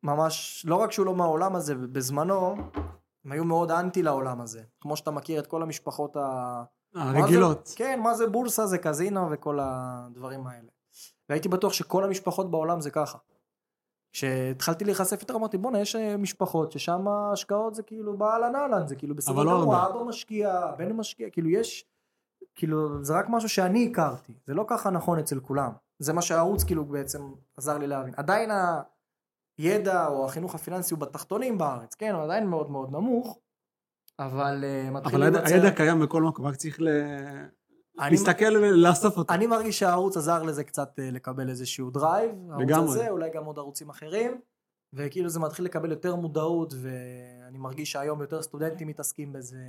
[0.03, 2.57] ממש לא רק שהוא לא מהעולם הזה בזמנו
[3.25, 4.63] הם היו מאוד אנטי לעולם הזה.
[4.81, 6.63] כמו שאתה מכיר את כל המשפחות ה...
[6.95, 7.59] הרגילות.
[7.59, 10.69] מה זה, כן, מה זה בורסה, זה קזינו וכל הדברים האלה.
[11.29, 13.19] והייתי בטוח שכל המשפחות בעולם זה ככה.
[14.13, 18.97] כשהתחלתי להיחשף יותר אמרתי בואנה יש אה, משפחות ששם ההשקעות זה כאילו באהלן אהלן זה
[18.97, 19.87] כאילו בסדר לא גמור.
[19.87, 21.31] אבא משקיע בן משקיע.
[21.31, 21.85] כאילו יש
[22.55, 25.73] כאילו זה רק משהו שאני הכרתי זה לא ככה נכון אצל כולם.
[25.99, 27.23] זה מה שהערוץ כאילו בעצם
[27.57, 28.15] עזר לי להבין.
[28.17, 28.51] עדיין
[29.59, 33.39] הידע או החינוך הפיננסי הוא בתחתונים בארץ כן הוא עדיין מאוד מאוד נמוך
[34.19, 36.89] אבל אה, מתחיל אבל הידע- הידע קיים בכל מקום, רק צריך ל-
[37.99, 39.35] להסתכל ולאסוף אותו.
[39.35, 42.91] אני מרגיש שהערוץ עזר לזה קצת אה, לקבל איזשהו drive, הערוץ.
[42.91, 44.41] הזה, אולי גם עוד ערוצים אחרים,
[44.93, 49.65] וכאילו זה מתחיל לקבל יותר מודעות, ואני מרגיש שהיום יותר סטודנטים מתעסקים בזה,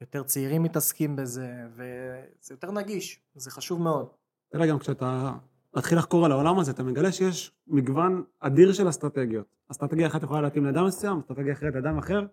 [0.00, 4.06] יותר צעירים מתעסקים בזה, וזה יותר נגיש, זה חשוב מאוד.
[4.52, 5.32] תראה, גם כשאתה
[5.76, 9.46] מתחיל לחקור על העולם הזה, אתה מגלה שיש מגוון אדיר של אסטרטגיות.
[9.70, 12.26] אסטרטגיה אחת יכולה להתאים לאדם מסוים, אסטרטגיה אחרת לאדם אחר,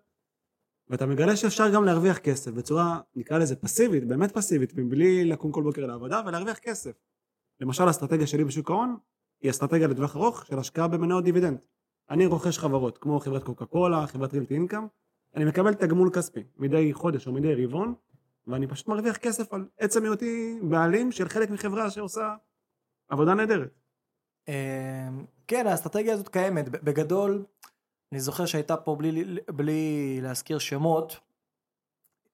[0.90, 5.64] ואתה מגלה שאפשר גם להרוויח כסף בצורה, נקרא לזה פסיבית, באמת פסיבית, מבלי לקום כל
[5.64, 6.92] בוקר לעבודה ולהרוויח כסף.
[7.60, 8.98] למשל, האסטרטגיה שלי בשוק ההון
[9.42, 11.58] היא אסטרטגיה לטווח ארוך של השקעה במניות דיבידנד.
[12.10, 14.88] אני רוכש חברות כמו חברת קוקה קולה, חברת רילטי אינקאם,
[15.36, 17.94] אני מקבל תגמול כספי מדי חודש או מדי רבעון,
[18.48, 22.36] ואני פשוט מרוויח כסף על עצם היותי בעלים של חלק מחברה שעושה
[23.10, 23.70] עבודה נהדרת.
[24.48, 25.10] אה,
[25.48, 27.44] כן, האסטרטגיה הזאת קיימת, בגדול,
[28.14, 31.20] אני זוכר שהייתה פה בלי, בלי להזכיר שמות,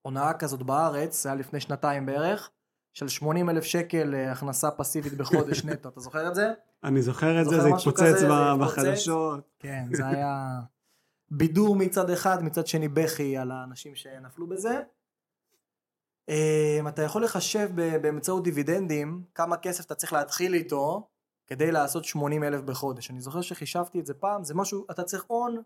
[0.02, 2.50] הונאה כזאת בארץ, זה היה לפני שנתיים בערך,
[2.94, 6.54] של 80 אלף שקל אה, הכנסה פסיבית בחודש נטו, אתה זוכר את זה?
[6.84, 8.24] אני זוכר את זה, זה התפוצץ?
[8.62, 9.40] בחדשות.
[9.60, 10.60] כן, זה היה
[11.32, 14.82] בידור מצד אחד, מצד שני בכי על האנשים שנפלו בזה.
[16.30, 17.70] אה, אתה יכול לחשב
[18.02, 21.08] באמצעות דיבידנדים כמה כסף אתה צריך להתחיל איתו
[21.50, 23.12] כדי לעשות 80 אלף בחודש.
[23.12, 25.62] אני זוכר שחישבתי את זה פעם, זה משהו, אתה צריך הון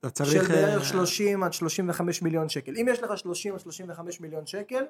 [0.00, 0.30] אתה צריך...
[0.30, 2.72] של בערך אה, 30 עד 35 מיליון שקל.
[2.76, 4.84] אם יש לך 30 עד 35 מיליון שקל,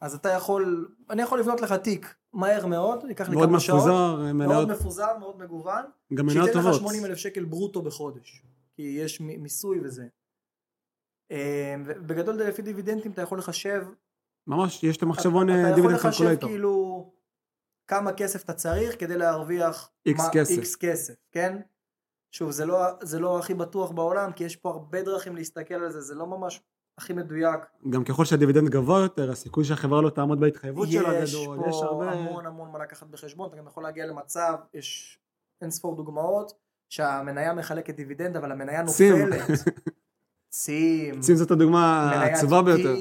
[0.00, 3.78] אז אתה יכול, אני יכול לבנות לך תיק מהר מאוד, ייקח לי מאוד כמה שעות.
[3.78, 5.84] מפוזר, מאוד מניות, מפוזר, מאוד מגוון.
[6.14, 6.80] גם שייתן לך טובות.
[6.80, 8.42] 80 אלף שקל ברוטו בחודש,
[8.76, 10.06] כי יש מיסוי וזה.
[11.30, 13.82] אה, בגדול לפי דיבידנדים אתה יכול לחשב,
[14.46, 16.36] ממש, יש את המחשבון אתה אה, יכול דיבידנד לחשב.
[16.40, 16.85] כאילו
[17.88, 20.62] כמה כסף אתה צריך כדי להרוויח X כסף.
[20.62, 21.58] X כסף, כן?
[22.32, 25.90] שוב, זה לא, זה לא הכי בטוח בעולם, כי יש פה הרבה דרכים להסתכל על
[25.90, 26.62] זה, זה לא ממש
[26.98, 27.60] הכי מדויק.
[27.90, 31.58] גם ככל שהדיבידנד גבוה יותר, הסיכוי שהחברה לא תעמוד בהתחייבות שלה יש גדול.
[31.58, 32.12] פה יש הרבה...
[32.12, 35.18] המון המון מה לקחת בחשבון, אתה גם יכול להגיע למצב, יש
[35.62, 36.52] אין ספור דוגמאות,
[36.88, 38.82] שהמניה מחלקת דיבידנד, אבל המניה.
[38.82, 39.50] נופלת.
[40.48, 41.20] צים.
[41.20, 42.94] צים זאת הדוגמה העצובה ביותר.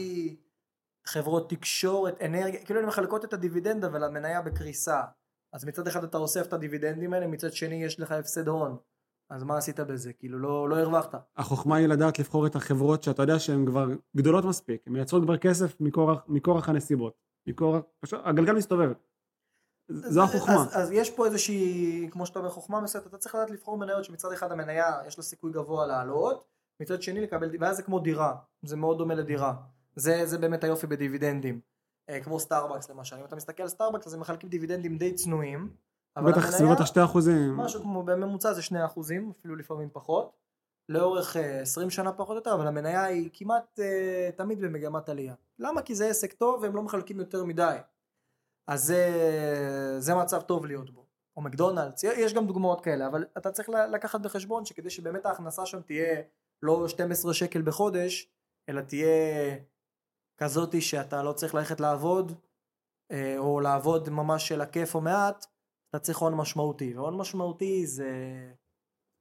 [1.08, 5.02] חברות תקשורת, אנרגיה, כאילו הן מחלקות את הדיבידנד אבל המניה בקריסה.
[5.54, 8.78] אז מצד אחד אתה אוסף את הדיבידנדים האלה, מצד שני יש לך הפסד הון.
[9.30, 10.14] אז מה עשית בזה?
[10.14, 11.16] כאילו לא, לא הרווחת.
[11.38, 15.38] החוכמה היא לדעת לבחור את החברות שאתה יודע שהן כבר גדולות מספיק, הן מייצרות כבר
[15.38, 17.14] כסף מכורח, מכורח הנסיבות.
[17.48, 18.92] מכורח, פשוט, הגלגל מסתובב.
[19.88, 20.56] זו החוכמה.
[20.56, 24.04] אז, אז יש פה איזושהי, כמו שאתה אומר, חוכמה מסוימת, אתה צריך לדעת לבחור מניות
[24.04, 26.46] שמצד אחד המניה יש לה סיכוי גבוה לעלות,
[26.82, 29.54] מצד שני לקבל, ואז זה כמו דירה, זה מאוד דומה לדירה.
[29.96, 31.60] זה, זה באמת היופי בדיבידנדים.
[32.10, 35.76] אה, כמו סטארבקס למשל, אם אתה מסתכל על סטארבקס אז הם מחלקים דיבידנדים די צנועים.
[36.18, 37.58] בטח סביבות השתי אחוזים.
[37.58, 40.32] משהו כמו בממוצע זה 2 אחוזים, אפילו לפעמים פחות.
[40.90, 45.34] לאורך אה, 20 שנה פחות או יותר, אבל המניה היא כמעט אה, תמיד במגמת עלייה.
[45.60, 45.82] למה?
[45.82, 47.78] כי זה עסק טוב והם לא מחלקים יותר מדי.
[48.68, 49.12] אז זה,
[50.00, 51.06] זה מצב טוב להיות בו.
[51.38, 55.82] או מקדונלדס, יש גם דוגמאות כאלה, אבל אתה צריך לקחת בחשבון שכדי שבאמת ההכנסה שם
[55.82, 56.22] תהיה
[56.64, 58.30] לא 12 שקל בחודש,
[58.70, 59.08] אלא תהיה
[60.38, 62.34] כזאתי שאתה לא צריך ללכת לעבוד,
[63.12, 65.46] אה, או לעבוד ממש של הכיף או מעט,
[65.90, 68.10] אתה צריך הון משמעותי, והון משמעותי זה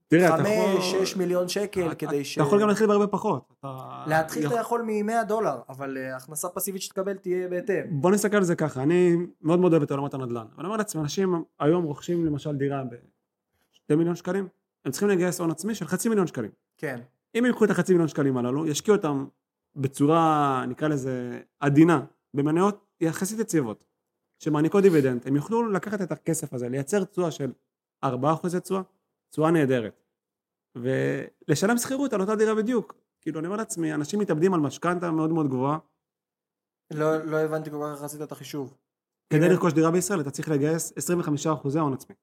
[0.09, 1.05] תראה, אתה יכול...
[1.15, 2.39] 5-6 מיליון שקל אתה- כדי ש...
[2.39, 3.53] אתה יכול גם להתחיל בהרבה פחות.
[3.61, 8.01] אתה- להתחיל אתה יכול- יכול מ-100 דולר, אבל אה, הכנסה פסיבית שתקבל תהיה בהתאם.
[8.01, 10.47] בוא נסתכל על זה ככה, אני מאוד מאוד אוהב את עולמות הנדל"ן.
[10.59, 14.49] אני אומר לעצמי, אנשים היום רוכשים למשל דירה ב-2 מיליון שקלים,
[14.85, 16.51] הם צריכים לגייס הון עצמי של חצי מיליון שקלים.
[16.79, 17.01] כן.
[17.35, 19.27] אם הם ייקחו את החצי מיליון שקלים הללו, ישקיעו אותם
[19.77, 23.85] בצורה, נקרא לזה, עדינה, במניות יחסית יציבות,
[24.39, 27.53] שמעניקות דיבידנד, הם יוכלו לקחת את הכסף הזה, לייצר תשואה של
[28.05, 28.09] 4%
[28.63, 28.83] תשואה,
[29.31, 30.03] תשואה נהדרת,
[30.77, 32.95] ולשלם שכירות על אותה דירה בדיוק.
[33.21, 35.79] כאילו, אני אומר לעצמי, אנשים מתאבדים על משכנתה מאוד מאוד גבוהה,
[36.91, 38.77] לא, לא הבנתי כל כך איך עשית את החישוב.
[39.31, 39.49] כדי.
[39.49, 42.15] לרכוש דירה בישראל אתה צריך לגייס 25% הון עצמי.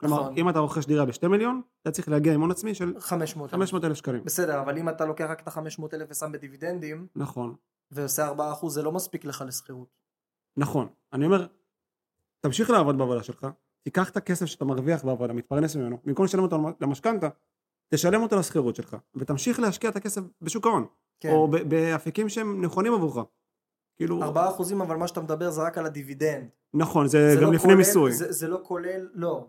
[0.00, 0.34] כלומר, נכון.
[0.36, 3.50] אם אתה רוכש דירה ב-2 מיליון, אתה צריך להגיע עם הון עצמי של 500.
[3.50, 4.24] 500 אלף שקלים.
[4.24, 7.54] בסדר, אבל אם אתה לוקח רק את ה-500 אלף ושם בדיבידנדים, נכון.
[7.90, 8.28] ועושה
[8.62, 9.88] 4% זה לא מספיק לך לשכירות.
[10.56, 10.88] נכון.
[11.12, 11.46] אני אומר,
[12.40, 13.46] תמשיך לעבוד בעבודה שלך,
[13.82, 17.28] תיקח את הכסף שאתה מרוויח בעבודה, מתפרנס ממנו, במקום לשלם אותו למשכנתה,
[17.94, 20.86] תשלם אותו לשכירות שלך, ותמשיך להשקיע את הכסף בשוק ההון.
[21.20, 21.30] כן.
[21.32, 23.26] או באפיקים שהם נכונים עבורך.
[23.96, 26.48] כאילו, 4 אחוזים אבל מה שאתה מדבר זה רק על הדיבידנד.
[26.74, 28.12] נכון, זה זה גם לא לפני כולל- מיסוי.
[28.12, 29.46] זה, זה לא כולל, לא.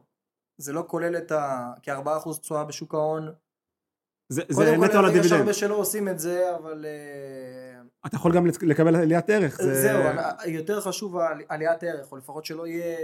[0.60, 1.74] זה לא כולל את ה...
[1.82, 1.96] כי 4%
[2.42, 3.34] תשואה בשוק ההון.
[4.32, 5.40] זה קודם זה כל, נטו על יש הדיבידנד.
[5.40, 6.86] הרבה שלא עושים את זה, אבל...
[6.86, 9.62] אה, אתה יכול גם לק- לקבל עליית ערך.
[9.62, 11.16] זה- זהו, אני- יותר חשוב
[11.50, 12.98] עליית ערך, או לפחות שלא יהיה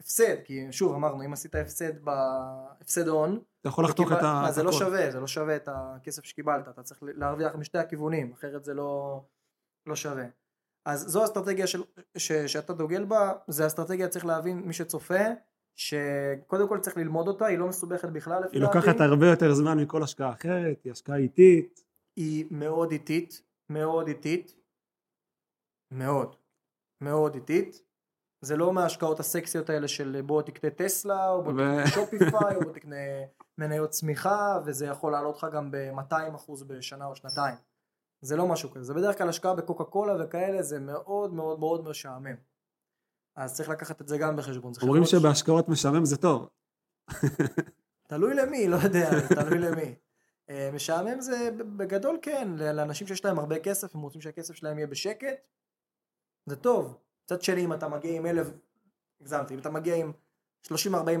[0.00, 4.42] הפסד, כי שוב אמרנו, אם עשית הפסד בהפסד הון, אתה יכול לחתוך את ה...
[4.48, 4.72] אז זה לא.
[4.72, 9.20] שווה, זה לא שווה את הכסף שקיבלת, אתה צריך להרוויח משתי הכיוונים, אחרת זה לא,
[9.86, 10.24] לא שווה.
[10.86, 11.82] אז זו האסטרטגיה של,
[12.16, 15.20] ש, שאתה דוגל בה, זה אסטרטגיה צריך להבין מי שצופה,
[15.76, 18.78] שקודם כל צריך ללמוד אותה, היא לא מסובכת בכלל לפי היא דעתי.
[18.78, 21.84] לוקחת הרבה יותר זמן מכל השקעה אחרת, היא השקעה איטית.
[22.16, 24.56] היא מאוד איטית, מאוד איטית,
[25.90, 26.36] מאוד,
[27.00, 27.82] מאוד איטית.
[28.40, 32.72] זה לא מההשקעות הסקסיות האלה של בוא תקנה טסלה, או בוא תקנה שופיפיי, או בוא
[32.72, 32.96] תקנה
[33.58, 37.56] מניות צמיחה, וזה יכול לעלות לך גם ב-200% בשנה או שנתיים.
[38.20, 41.88] זה לא משהו כזה, זה בדרך כלל השקעה בקוקה קולה וכאלה, זה מאוד מאוד מאוד
[41.88, 42.36] משעמם.
[43.36, 44.72] אז צריך לקחת את זה גם בחשבון.
[44.82, 46.48] אומרים שבהשקעות משעמם זה טוב.
[48.08, 49.94] תלוי למי, לא יודע, תלוי למי.
[50.50, 54.86] אה, משעמם זה בגדול כן, לאנשים שיש להם הרבה כסף, הם רוצים שהכסף שלהם יהיה
[54.86, 55.36] בשקט,
[56.46, 56.98] זה טוב.
[57.24, 58.46] מצד שני, אם אתה מגיע עם אלף,
[59.20, 60.12] הגזמתי, אם אתה מגיע עם
[60.66, 60.72] 30-40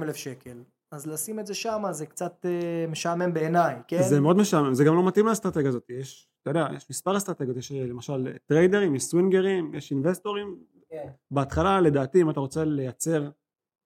[0.02, 4.02] אלף שקל, אז לשים את זה שם זה קצת אה, משעמם בעיניי, כן?
[4.02, 5.90] זה מאוד משעמם, זה גם לא מתאים לאסטרטגיה הזאת.
[5.90, 10.56] יש, אתה יודע, יש מספר אסטרטגיות, יש אה, למשל טריידרים, יש סווינגרים, יש אינבסטורים.
[11.02, 11.10] כן.
[11.30, 13.30] בהתחלה, לדעתי, אם אתה רוצה לייצר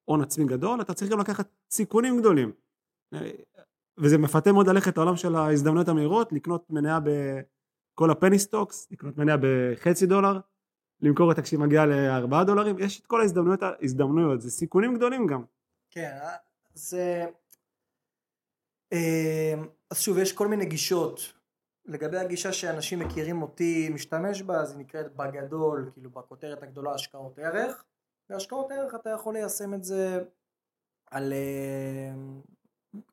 [0.05, 2.53] הון עצמי גדול, אתה צריך גם לקחת סיכונים גדולים.
[3.99, 9.19] וזה מפתה מאוד ללכת לעולם של ההזדמנויות המהירות, לקנות מניה בכל ה penny stocks, לקנות
[9.19, 10.41] מניה בחצי דולר,
[11.01, 15.45] למכור אותה כשהיא מגיעה לארבעה דולרים, יש את כל ההזדמנויות, ההזדמנויות, זה סיכונים גדולים גם.
[15.91, 16.37] כן, אה,
[16.75, 17.27] זה...
[18.93, 19.55] אה,
[19.91, 21.40] אז שוב, יש כל מיני גישות.
[21.91, 27.39] לגבי הגישה שאנשים מכירים אותי משתמש בה, אז היא נקראת בגדול, כאילו בכותרת הגדולה השקעות
[27.39, 27.85] ערך.
[28.31, 30.25] והשקעות ערך אתה יכול ליישם את זה
[31.11, 32.13] על אה,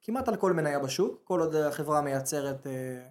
[0.02, 3.08] כמעט על כל מניה בשוק, כל עוד החברה מייצרת אה,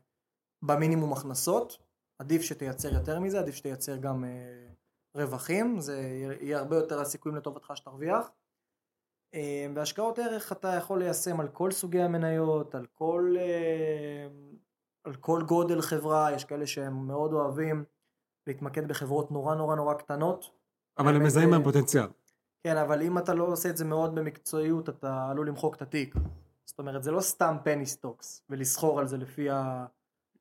[0.63, 1.79] במינימום הכנסות,
[2.19, 4.69] עדיף שתייצר יותר מזה, עדיף שתייצר גם אה,
[5.15, 6.01] רווחים, זה
[6.41, 8.31] יהיה הרבה יותר הסיכויים לטובתך שתרוויח.
[9.75, 13.37] בהשקעות ערך אתה יכול ליישם על כל סוגי המניות, על כל,
[15.07, 17.85] על כל גודל חברה, יש כאלה שהם מאוד אוהבים
[18.47, 20.51] להתמקד בחברות נורא נורא נורא קטנות.
[20.99, 22.07] אבל הם מזהים אה, בהם פוטנציאל.
[22.65, 26.15] כן, אבל אם אתה לא עושה את זה מאוד במקצועיות, אתה עלול למחוק את התיק.
[26.65, 29.87] זאת אומרת, זה לא סתם penny stocks, ולסחור על זה לפי, ה...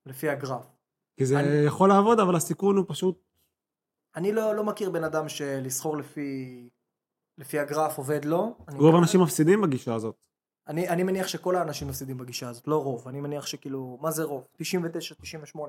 [0.05, 0.65] לפי הגרף.
[1.17, 3.21] כי זה אני- יכול לעבוד, אבל הסיכון הוא פשוט...
[4.15, 6.69] אני לא, לא מכיר בן אדם שלסחור לפי,
[7.37, 8.57] לפי הגרף עובד לו.
[8.67, 10.27] אני, רוב האנשים מפסידים בגישה הזאת.
[10.67, 13.07] אני, אני מניח שכל האנשים מפסידים בגישה הזאת, לא רוב.
[13.07, 14.47] אני מניח שכאילו, מה זה רוב?
[14.61, 14.63] 99-98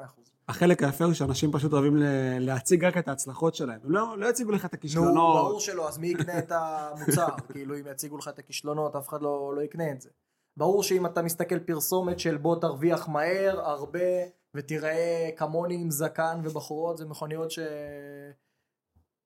[0.05, 0.31] אחוז.
[0.49, 1.97] החלק היפה הוא שאנשים פשוט אוהבים
[2.41, 3.81] להציג רק את ההצלחות שלהם.
[3.85, 5.47] הם לא, לא יציגו לך את נו, הכישלונות.
[5.47, 7.29] ברור שלא, אז מי יקנה את המוצר?
[7.53, 10.11] כאילו, אם יציגו לך את הכישלונות, אף אחד לא, לא יקנה את זה.
[10.57, 14.01] ברור שאם אתה מסתכל פרסומת של בוא תרוויח מהר, הרבה,
[14.55, 17.59] ותיראה כמוני עם זקן ובחורות, זה מכוניות ש...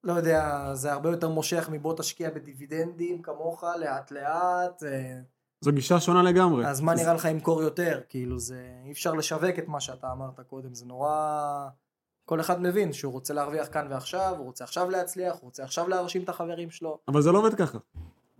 [0.05, 4.83] לא יודע, זה הרבה יותר מושך מבוא תשקיע בדיבידנדים כמוך, לאט לאט.
[4.83, 5.21] אה,
[5.64, 6.66] זו גישה שונה לגמרי.
[6.66, 8.01] אז מה נראה לך ימכור יותר?
[8.09, 11.68] כאילו זה, אי אפשר לשווק את מה שאתה אמרת קודם, זה נורא...
[12.25, 15.88] כל אחד מבין שהוא רוצה להרוויח כאן ועכשיו, הוא רוצה עכשיו להצליח, הוא רוצה עכשיו
[15.88, 16.99] להרשים את החברים שלו.
[17.09, 17.79] אבל זה לא עובד ככה.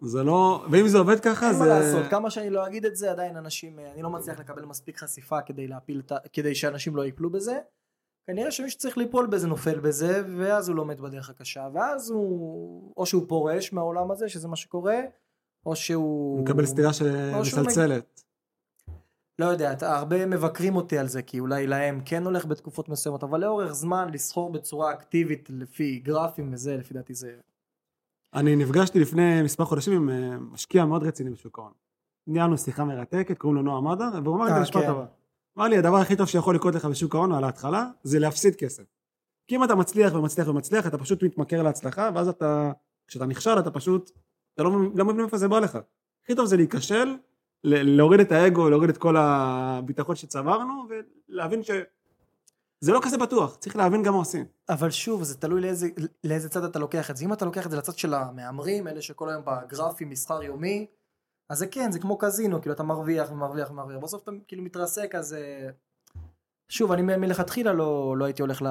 [0.03, 0.65] זה לא...
[0.71, 1.61] ואם זה עובד ככה, אין זה...
[1.61, 4.65] מה לעשות, כמה שאני לא אגיד את זה, עדיין אנשים, אה, אני לא מצליח לקבל
[4.65, 7.59] מספיק חשיפה כדי להפיל, את ה- כדי שאנשים לא ייפלו בזה.
[8.27, 13.07] כנראה שמי שצריך ליפול בזה נופל בזה, ואז הוא לומד בדרך הקשה, ואז הוא, או
[13.07, 15.01] שהוא פורש מהעולם הזה, שזה מה שקורה,
[15.67, 16.37] או שהוא...
[16.37, 18.23] הוא מקבל סטירה שמסלצלת.
[19.39, 23.41] לא יודע, הרבה מבקרים אותי על זה, כי אולי להם כן הולך בתקופות מסוימות, אבל
[23.41, 27.33] לאורך זמן לסחור בצורה אקטיבית לפי גרפים וזה, לפי דעתי זה...
[28.35, 31.73] אני נפגשתי לפני מספר חודשים עם אה, משקיע מאוד רציני בשוק ההון.
[32.27, 34.85] ניהלנו שיחה מרתקת, קוראים לו נועם מדר, והוא אמר לי את המשפט.
[34.85, 35.05] הבא.
[35.59, 38.85] אמר לי, הדבר הכי טוב שיכול לקרות לך בשוק ההון על ההתחלה, זה להפסיד כסף.
[39.49, 42.73] כי אם אתה מצליח ומצליח ומצליח, אתה פשוט מתמכר להצלחה, ואז אתה,
[43.09, 44.11] כשאתה נכשל, אתה פשוט,
[44.55, 45.79] אתה לא, לא מבין איפה זה בא לך.
[46.25, 47.17] הכי טוב זה להיכשל,
[47.65, 50.87] להוריד את האגו, להוריד את כל הביטחון שצברנו,
[51.29, 54.45] ולהבין שזה לא כזה בטוח, צריך להבין גם מה עושים.
[54.69, 55.89] אבל שוב, זה תלוי לאיזה,
[56.25, 57.25] לאיזה צד אתה לוקח את זה.
[57.25, 60.87] אם אתה לוקח את זה לצד של המהמרים, אלה שכל היום בגרפים, מסחר יומי,
[61.49, 65.15] אז זה כן, זה כמו קזינו, כאילו אתה מרוויח ומרוויח ומרוויח, בסוף אתה כאילו מתרסק,
[65.15, 65.35] אז...
[65.35, 65.71] אה,
[66.69, 68.63] שוב, אני מלכתחילה לא, לא הייתי הולך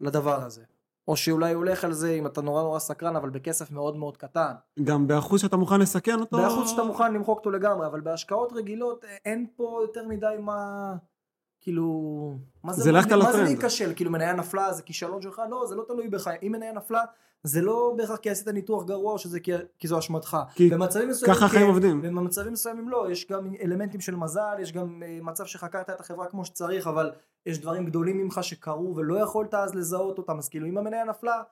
[0.00, 0.62] לדבר הזה.
[1.08, 4.52] או שאולי הולך על זה אם אתה נורא נורא סקרן, אבל בכסף מאוד מאוד קטן.
[4.84, 6.36] גם באחוז שאתה מוכן לסכן אותו.
[6.36, 10.94] באחוז שאתה מוכן למחוק אותו לגמרי, אבל בהשקעות רגילות אה, אין פה יותר מדי מה...
[11.62, 13.42] כאילו, מה זה, זה ללכת על מה זה.
[13.42, 13.92] להיכשל?
[13.96, 15.42] כאילו מניה נפלה זה כישלון שלך?
[15.50, 16.30] לא, זה לא תלוי בך.
[16.42, 17.04] אם מניה נפלה,
[17.42, 20.36] זה לא בהכרח כי עשית ניתוח גרוע או שזה כי, כי זו אשמתך.
[20.54, 22.00] כי במצבים מסוימים ככה החיים כן, עובדים.
[22.04, 26.26] ובמצבים מסוימים לא, יש גם אלמנטים של מזל, יש גם אה, מצב שחקרת את החברה
[26.26, 27.12] כמו שצריך, אבל
[27.46, 31.42] יש דברים גדולים ממך שקרו ולא יכולת אז לזהות אותם, אז כאילו אם המניה נפלה,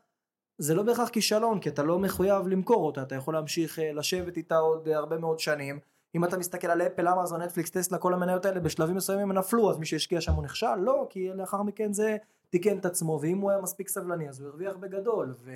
[0.58, 4.36] זה לא בהכרח כישלון, כי אתה לא מחויב למכור אותה, אתה יכול להמשיך אה, לשבת
[4.36, 5.78] איתה עוד אה, הרבה מאוד שנים.
[6.14, 9.70] אם אתה מסתכל על אפל, אמזון, נטפליקס, טסלה, כל המניות האלה בשלבים מסוימים הם נפלו,
[9.70, 10.74] אז מי שהשקיע שם הוא נכשל?
[10.74, 12.16] לא, כי לאחר מכן זה
[12.50, 15.50] תיקן את עצמו, ואם הוא היה מספיק סבלני אז הוא הרוויח בגדול, ו...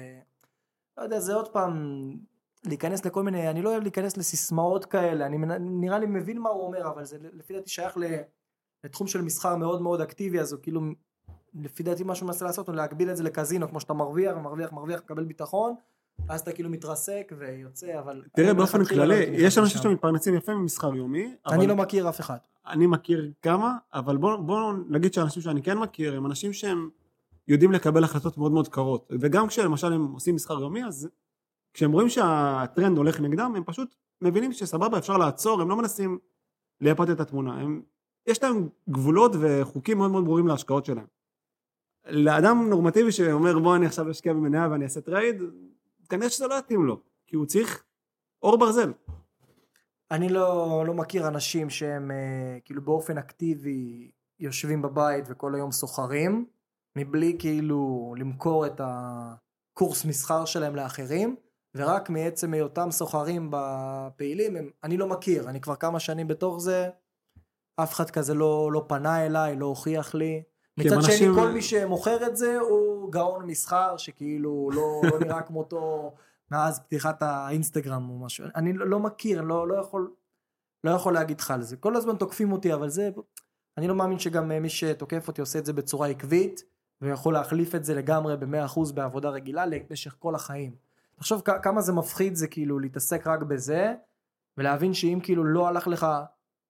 [0.98, 1.72] לא יודע, זה עוד פעם,
[2.66, 6.66] להיכנס לכל מיני, אני לא אוהב להיכנס לסיסמאות כאלה, אני נראה לי מבין מה הוא
[6.66, 7.96] אומר, אבל זה לפי דעתי שייך
[8.84, 10.80] לתחום של מסחר מאוד מאוד אקטיבי, אז הוא כאילו,
[11.54, 14.72] לפי דעתי מה שהוא מנסה לעשות הוא להגביל את זה לקזינו, כמו שאתה מרוויח, מרוויח,
[14.72, 15.74] מרוויח, מקבל ביטחון,
[16.28, 18.22] אז אתה כאילו מתרסק ויוצא, אבל...
[18.32, 19.82] תראה, אני באופן לא כללי, יש אנשים.
[19.82, 22.36] שמתפרנסים יפה ממסחר יומי, אבל אני לא מכיר אף אחד.
[22.66, 26.88] אני מכיר כמה, אבל בואו בוא נגיד שהאנשים שאני כן מכיר הם אנשים שהם
[27.48, 29.12] יודעים לקבל החלטות מאוד מאוד קרות.
[29.20, 31.08] וגם כשלמשל הם עושים מסחר יומי, אז
[31.74, 36.18] כשהם רואים שהטרנד הולך נגדם, הם פשוט מבינים שסבבה, אפשר לעצור, הם לא מנסים
[36.80, 37.54] לייפות את התמונה.
[37.60, 37.82] הם,
[38.26, 41.06] יש להם גבולות וחוקים מאוד מאוד ברורים להשקעות שלהם.
[42.06, 45.42] לאדם נורמטיבי שאומר בוא אני עכשיו אשקיע במניה ואני אעשה trade,
[46.14, 47.84] כנראה שזה לא יתאים לו, כי הוא צריך
[48.42, 48.92] עור ברזל.
[50.10, 56.46] אני לא, לא מכיר אנשים שהם אה, כאילו באופן אקטיבי יושבים בבית וכל היום סוחרים,
[56.96, 61.36] מבלי כאילו למכור את הקורס מסחר שלהם לאחרים,
[61.74, 66.88] ורק מעצם היותם סוחרים בפעילים, הם, אני לא מכיר, אני כבר כמה שנים בתוך זה,
[67.76, 70.42] אף אחד כזה לא, לא פנה אליי, לא הוכיח לי.
[70.78, 75.42] מצד שני, אנשים- כל מי שמוכר את זה הוא גאון מסחר, שכאילו לא, לא נראה
[75.42, 76.14] כמותו
[76.50, 78.44] מאז פתיחת האינסטגרם או משהו.
[78.54, 80.10] אני לא, לא מכיר, לא, לא יכול...
[80.84, 81.76] לא יכול להגיד לך על זה.
[81.76, 83.10] כל הזמן תוקפים אותי, אבל זה...
[83.78, 86.64] אני לא מאמין שגם אה, מי שתוקף אותי עושה את זה בצורה עקבית,
[87.00, 90.74] ויכול להחליף את זה לגמרי ב-100% בעבודה רגילה למשך כל החיים.
[91.14, 93.94] תחשוב כמה זה מפחיד זה כאילו להתעסק רק בזה,
[94.58, 96.06] ולהבין שאם כאילו לא הלך לך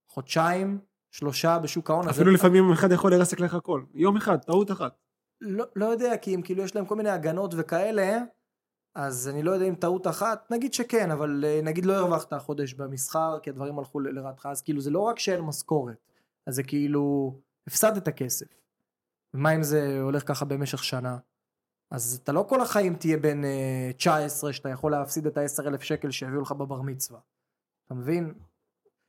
[0.09, 0.79] חודשיים,
[1.11, 3.83] שלושה בשוק ההון, אפילו לפעמים אחד יכול לרסק לך הכל.
[3.95, 5.04] יום אחד, טעות אחת.
[5.45, 8.19] לא, לא יודע, כי אם כאילו יש להם כל מיני הגנות וכאלה,
[8.95, 12.75] אז אני לא יודע אם טעות אחת, נגיד שכן, אבל אה, נגיד לא הרווחת חודש
[12.75, 15.97] במסחר, כי הדברים הלכו לרעתך, אז כאילו זה לא רק שאין משכורת,
[16.47, 17.35] אז זה כאילו
[17.67, 18.47] הפסדת כסף.
[19.35, 21.19] ומה אם זה הולך ככה במשך שנה?
[21.91, 25.83] אז אתה לא כל החיים תהיה בן אה, 19 שאתה יכול להפסיד את ה-10 אלף
[25.83, 27.21] שקל שהביאו לך בבר מצווה.
[27.87, 28.35] אתה מבין?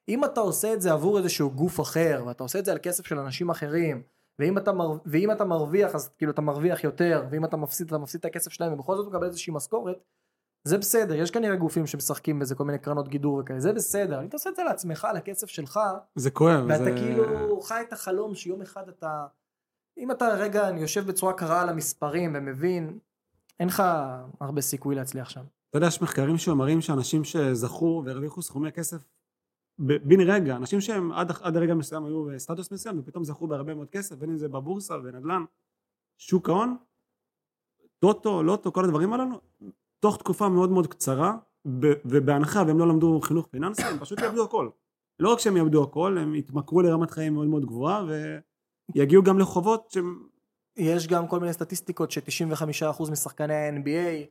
[0.09, 3.07] אם אתה עושה את זה עבור איזשהו גוף אחר, ואתה עושה את זה על כסף
[3.07, 4.03] של אנשים אחרים,
[4.39, 4.97] ואם אתה, מר...
[5.05, 8.51] ואם אתה מרוויח אז כאילו אתה מרוויח יותר, ואם אתה מפסיד אתה מפסיד את הכסף
[8.51, 9.97] שלהם, ובכל זאת מקבל איזושהי משכורת,
[10.67, 14.27] זה בסדר, יש כנראה גופים שמשחקים בזה כל מיני קרנות גידור וכאלה, זה בסדר, אם
[14.27, 15.79] אתה עושה את זה לעצמך, לכסף שלך,
[16.15, 16.65] זה כואב.
[16.69, 16.91] ואתה זה...
[16.91, 19.25] כאילו חי את החלום שיום אחד אתה,
[19.97, 22.99] אם אתה רגע יושב בצורה קרה על המספרים ומבין,
[23.59, 23.83] אין לך
[24.41, 25.43] הרבה סיכוי להצליח שם.
[25.69, 29.14] אתה יודע, יש מחקרים שמראים שאנשים שזכו והרוויחו סכומי כסף
[29.79, 33.89] בן רגע, אנשים שהם עד, עד הרגע מסוים היו בסטטוס מסוים ופתאום זכו בהרבה מאוד
[33.89, 35.43] כסף, בין אם זה בבורסה ונדל"ן,
[36.17, 36.77] שוק ההון,
[37.99, 39.41] טוטו, לוטו, כל הדברים הללו,
[39.99, 41.37] תוך תקופה מאוד מאוד קצרה,
[42.05, 44.69] ובהנחה והם לא למדו חינוך פיננסי, הם פשוט יאבדו הכל.
[45.19, 48.05] לא רק שהם יאבדו הכל, הם יתמכרו לרמת חיים מאוד מאוד גבוהה
[48.95, 50.27] ויגיעו גם לחובות שהם...
[50.77, 54.25] יש גם כל מיני סטטיסטיקות ש-95% משחקני ה-NBA,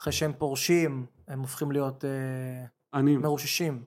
[0.00, 3.20] אחרי שהם פורשים, הם הופכים להיות אה, עניים.
[3.20, 3.84] מרוששים.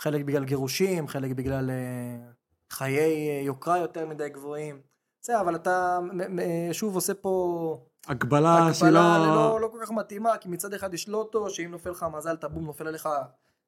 [0.00, 2.30] חלק בגלל גירושים, חלק בגלל אה,
[2.70, 4.80] חיי אה, יוקרה יותר מדי גבוהים.
[5.22, 9.34] בסדר, אבל אתה מ- שוב עושה פה הגבלה שהיא הגבלה לא...
[9.34, 12.64] לא, לא כל כך מתאימה, כי מצד אחד יש לוטו, שאם נופל לך מזל טבום
[12.64, 13.08] נופל עליך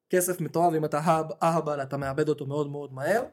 [0.09, 0.99] כסף מטורף, ואם אתה
[1.43, 3.23] אהבל אתה מאבד אותו מאוד מאוד מהר.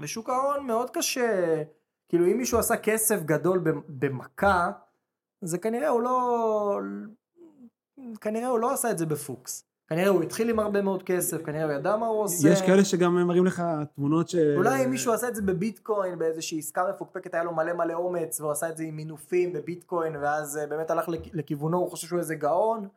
[0.00, 1.62] בשוק ההון מאוד קשה,
[2.08, 4.70] כאילו אם מישהו עשה כסף גדול במ- במכה,
[5.40, 6.80] זה כנראה הוא לא,
[8.20, 9.64] כנראה הוא לא עשה את זה בפוקס.
[9.88, 12.48] כנראה הוא התחיל עם הרבה מאוד כסף, כנראה הוא ידע מה הוא עושה.
[12.48, 13.62] יש כאלה שגם מראים לך
[13.94, 14.34] תמונות ש...
[14.56, 18.40] אולי אם מישהו עשה את זה בביטקוין באיזושהי עסקה מפוקפקת היה לו מלא מלא אומץ
[18.40, 22.06] והוא עשה את זה עם מינופים בביטקוין ואז אה, באמת הלך לכ- לכיוונו הוא חושב
[22.06, 22.88] שהוא איזה גאון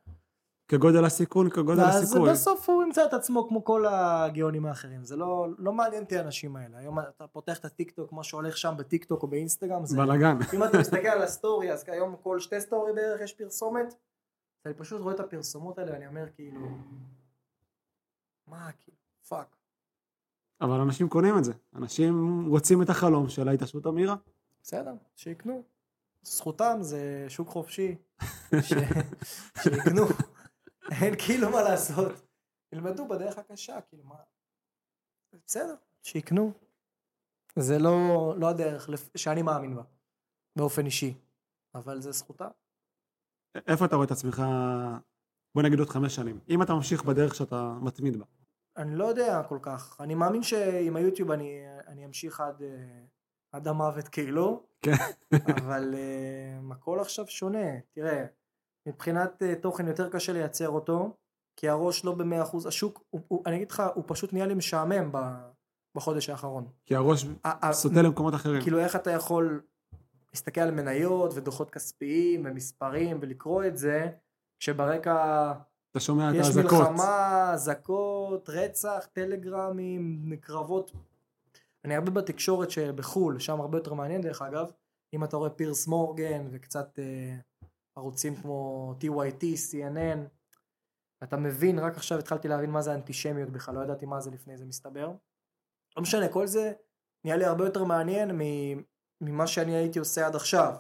[0.68, 2.30] כגודל הסיכון, כגודל ואז הסיכוי.
[2.32, 6.56] בסוף הוא ימצא את עצמו כמו כל הגאונים האחרים זה לא, לא מעניין אותי האנשים
[6.56, 9.98] האלה היום אתה פותח את הטיק טוק מה שהולך שם בטיק טוק או באינסטגרם זה
[9.98, 10.38] בלאגן.
[10.54, 13.94] אם אתה מסתכל על ה story אז היום כל שתי story בערך יש פרסומת
[14.66, 16.60] אני פשוט רואה את הפרסומות האלה ואני אומר כאילו
[18.48, 18.98] מה כאילו
[19.28, 19.62] fuck
[20.62, 21.54] אבל אנשים קונים את זה.
[21.76, 24.16] אנשים רוצים את החלום של ההתעשרות המהירה.
[24.64, 25.64] בסדר, שיקנו.
[26.22, 27.96] זכותם, זה שוק חופשי.
[28.68, 28.74] ש...
[29.64, 30.04] שיקנו.
[31.02, 32.12] אין כאילו מה לעשות.
[32.72, 34.16] ילמדו בדרך הקשה, כאילו מה...
[35.46, 36.52] בסדר, שיקנו.
[37.56, 39.84] זה לא, לא הדרך שאני מאמין בה,
[40.56, 41.14] באופן אישי,
[41.76, 42.48] אבל זה זכותה.
[43.68, 44.44] איפה אתה רואה את עצמך,
[45.56, 48.26] בוא נגיד עוד חמש שנים, אם אתה ממשיך בדרך שאתה מתמיד בה.
[48.78, 53.04] אני לא יודע כל כך, אני מאמין שעם היוטיוב אני, אני אמשיך עד, אה,
[53.52, 54.92] עד המוות כאילו, כן.
[55.58, 58.26] אבל uh, הכל עכשיו שונה, תראה,
[58.88, 61.18] מבחינת uh, תוכן יותר קשה לייצר אותו,
[61.56, 64.54] כי הראש לא במאה אחוז, השוק, הוא, הוא, אני אגיד לך, הוא פשוט נהיה לי
[64.54, 65.18] משעמם ב,
[65.96, 66.68] בחודש האחרון.
[66.86, 67.26] כי הראש
[67.72, 68.62] סוטה למקומות אחרים.
[68.62, 69.62] כאילו איך אתה יכול
[70.34, 74.10] להסתכל על מניות ודוחות כספיים ומספרים ולקרוא את זה,
[74.60, 75.54] כשברקע
[75.92, 76.72] אתה שומע את יש האזעקות.
[76.72, 80.92] מלחמה, אזעקות, רצח, טלגרמים, קרבות.
[81.86, 84.72] אני הרבה בתקשורת שבחו"ל, שם הרבה יותר מעניין דרך אגב,
[85.14, 87.36] אם אתה רואה פירס מורגן וקצת אה,
[87.96, 90.20] ערוצים כמו TYT, CNN,
[91.24, 94.58] אתה מבין, רק עכשיו התחלתי להבין מה זה אנטישמיות בכלל, לא ידעתי מה זה לפני
[94.58, 95.12] זה מסתבר.
[95.98, 96.74] לא משנה, כל זה
[97.24, 98.32] נהיה לי הרבה יותר מעניין
[99.22, 100.74] ממה שאני הייתי עושה עד עכשיו,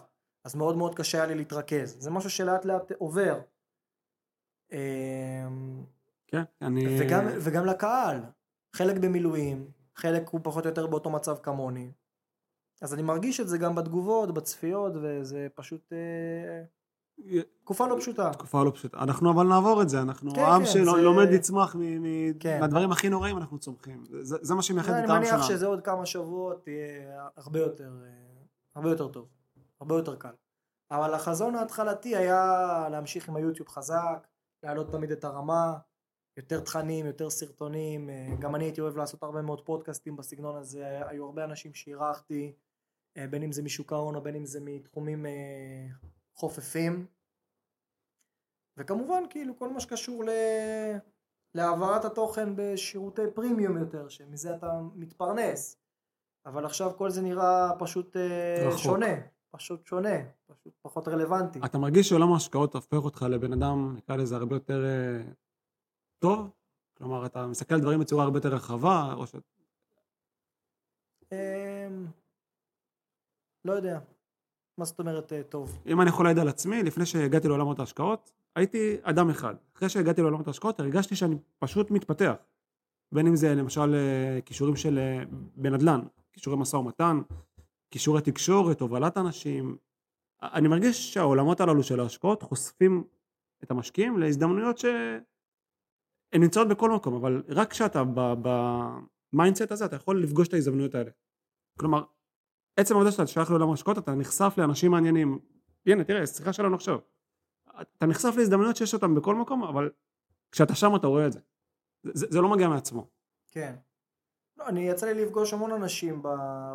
[0.45, 1.95] אז מאוד מאוד קשה היה לי להתרכז.
[1.99, 3.39] זה משהו שלאט לאט עובר.
[4.71, 5.83] אמ,
[6.27, 6.97] כן, אני...
[6.99, 8.19] וגם, וגם לקהל,
[8.75, 11.91] חלק במילואים, חלק הוא פחות או יותר באותו מצב כמוני.
[12.81, 18.31] אז אני מרגיש את זה גם בתגובות, בצפיות, וזה פשוט אה, תקופה לא פשוטה.
[18.33, 18.97] תקופה לא פשוטה.
[18.97, 22.59] אנחנו אבל נעבור את זה, אנחנו כן, עם כן, שלומד זה- לצמוח מ- מ- כן.
[22.59, 24.03] מהדברים הכי נוראים אנחנו צומחים.
[24.21, 25.43] זה זה מה שמייחד אני את העם מניח שלנו.
[25.43, 28.30] שזה עוד כמה שבועות יהיה הרבה יותר, אה,
[28.75, 29.29] הרבה יותר טוב,
[29.79, 30.33] הרבה יותר קל.
[30.91, 34.27] אבל החזון ההתחלתי היה להמשיך עם היוטיוב חזק,
[34.63, 35.77] להעלות תמיד את הרמה,
[36.37, 41.07] יותר תכנים, יותר סרטונים, אה, גם אני הייתי אוהב לעשות הרבה מאוד פודקאסטים בסגנון הזה,
[41.07, 42.53] היו הרבה אנשים שאירחתי,
[43.17, 45.87] אה, בין אם זה משוק ההון או בין אם זה מתחומים אה,
[46.35, 47.05] חופפים.
[48.77, 50.29] וכמובן כאילו כל מה שקשור ל...
[51.55, 55.80] להעברת התוכן בשירותי פרימיום יותר, שמזה אתה מתפרנס.
[56.45, 58.79] אבל עכשיו כל זה נראה פשוט אה, רחוק.
[58.79, 59.15] שונה,
[59.51, 60.15] פשוט שונה,
[60.47, 61.59] פשוט פחות רלוונטי.
[61.65, 65.31] אתה מרגיש שעולם ההשקעות הופך אותך לבן אדם, נקרא לזה הרבה יותר אה,
[66.19, 66.49] טוב?
[66.97, 69.35] כלומר, אתה מסתכל על דברים בצורה הרבה יותר רחבה, או ש...
[71.31, 72.07] אמ,
[73.65, 73.99] לא יודע.
[74.77, 75.81] מה זאת אומרת אה, טוב?
[75.85, 79.55] אם אני יכול להעיד על עצמי, לפני שהגעתי לעולמות ההשקעות, הייתי אדם אחד.
[79.75, 82.33] אחרי שהגעתי לעולמות ההשקעות, הרגשתי שאני פשוט מתפתח.
[83.11, 83.95] בין אם זה למשל
[84.45, 84.99] כישורים של
[85.55, 86.01] בנדל"ן,
[86.33, 87.21] כישורי משא ומתן,
[87.91, 89.77] כישורי תקשורת, הובלת אנשים.
[90.41, 93.03] אני מרגיש שהעולמות הללו של ההשקעות חושפים
[93.63, 95.23] את המשקיעים להזדמנויות שהן
[96.33, 98.03] נמצאות בכל מקום, אבל רק כשאתה
[99.33, 101.11] ב mindset הזה, אתה יכול לפגוש את ההזדמנויות האלה.
[101.79, 102.03] כלומר,
[102.77, 105.39] עצם העובדה שאתה שייך לעולם ההשקעות, אתה נחשף לאנשים מעניינים.
[105.85, 106.99] הנה, תראה, שיחה שלנו עכשיו.
[107.97, 109.89] אתה נחשף להזדמנויות שיש אותן בכל מקום, אבל
[110.51, 111.39] כשאתה שם אתה רואה את זה.
[112.03, 113.07] זה, זה לא מגיע מעצמו.
[113.51, 113.75] כן.
[114.61, 116.23] לא, אני יצא לי לפגוש המון אנשים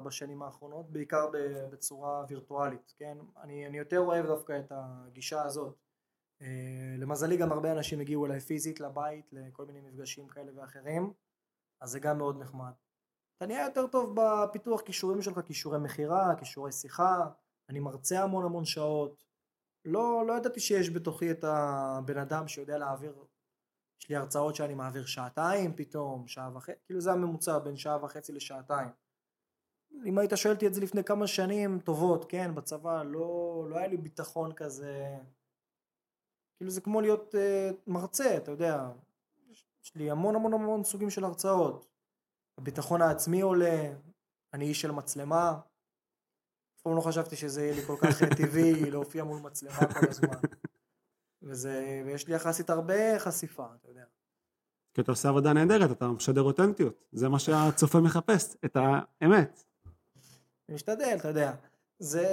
[0.05, 1.31] בשנים האחרונות, בעיקר
[1.71, 3.19] בצורה וירטואלית, כן?
[3.43, 5.77] אני, אני יותר אוהב דווקא את הגישה הזאת.
[6.43, 11.13] אה, למזלי גם הרבה אנשים הגיעו אליי פיזית לבית, לכל מיני מפגשים כאלה ואחרים,
[11.81, 12.73] אז זה גם מאוד נחמד.
[13.37, 17.27] אתה נהיה יותר טוב בפיתוח כישורים שלך, כישורי מכירה, כישורי שיחה,
[17.69, 19.25] אני מרצה המון המון שעות.
[19.85, 23.25] לא, לא ידעתי שיש בתוכי את הבן אדם שיודע להעביר
[24.01, 28.33] יש לי הרצאות שאני מעביר שעתיים פתאום, שעה וחצי, כאילו זה הממוצע בין שעה וחצי
[28.33, 28.89] לשעתיים.
[30.05, 33.87] אם היית שואל אותי את זה לפני כמה שנים טובות, כן, בצבא, לא, לא היה
[33.87, 35.17] לי ביטחון כזה,
[36.57, 38.91] כאילו זה כמו להיות uh, מרצה, אתה יודע,
[39.83, 41.87] יש, לי המון המון המון סוגים של הרצאות.
[42.59, 43.93] הביטחון העצמי עולה,
[44.53, 45.61] אני איש של מצלמה,
[46.77, 50.09] אף פעם לא חשבתי שזה יהיה לי כל כך אה, טבעי להופיע מול מצלמה כל
[50.09, 50.39] הזמן.
[51.47, 54.05] וזה, ויש לי יחסית הרבה חשיפה, אתה יודע.
[54.95, 57.05] כי אתה עושה עבודה נהדרת, אתה משדר אותנטיות.
[57.13, 59.63] זה מה שהצופה מחפש, את האמת.
[60.69, 61.53] אני משתדל, אתה יודע.
[61.99, 62.27] זה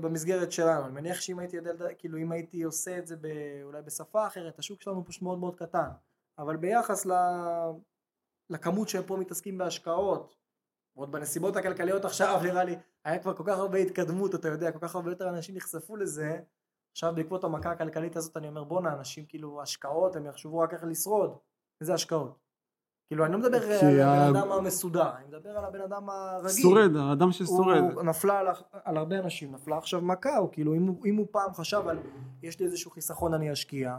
[0.00, 0.84] במסגרת שלנו.
[0.84, 3.26] אני מניח שאם הייתי יודע, כאילו אם הייתי עושה את זה ב,
[3.62, 5.88] אולי בשפה אחרת, השוק שלנו פשוט מאוד מאוד קטן.
[6.38, 7.12] אבל ביחס ל,
[8.50, 10.36] לכמות שהם פה מתעסקים בהשקעות,
[10.94, 14.78] עוד בנסיבות הכלכליות עכשיו נראה לי, היה כבר כל כך הרבה התקדמות, אתה יודע, כל
[14.78, 16.40] כך הרבה יותר אנשים נחשפו לזה.
[16.92, 20.84] עכשיו בעקבות המכה הכלכלית הזאת אני אומר בואנה אנשים כאילו השקעות הם יחשבו רק איך
[20.84, 21.36] לשרוד.
[21.80, 22.38] איזה השקעות?
[23.10, 23.72] כאילו אני לא מדבר על
[24.02, 26.50] הבן אדם המסודר, אני מדבר על הבן אדם הרגיל.
[26.62, 27.78] שורד, האדם ששורד.
[27.94, 31.26] הוא נפלה על, על הרבה אנשים, נפלה עכשיו מכה, הוא כאילו אם הוא, אם הוא
[31.30, 31.98] פעם חשב על
[32.42, 33.98] יש לי איזשהו חיסכון אני אשקיע.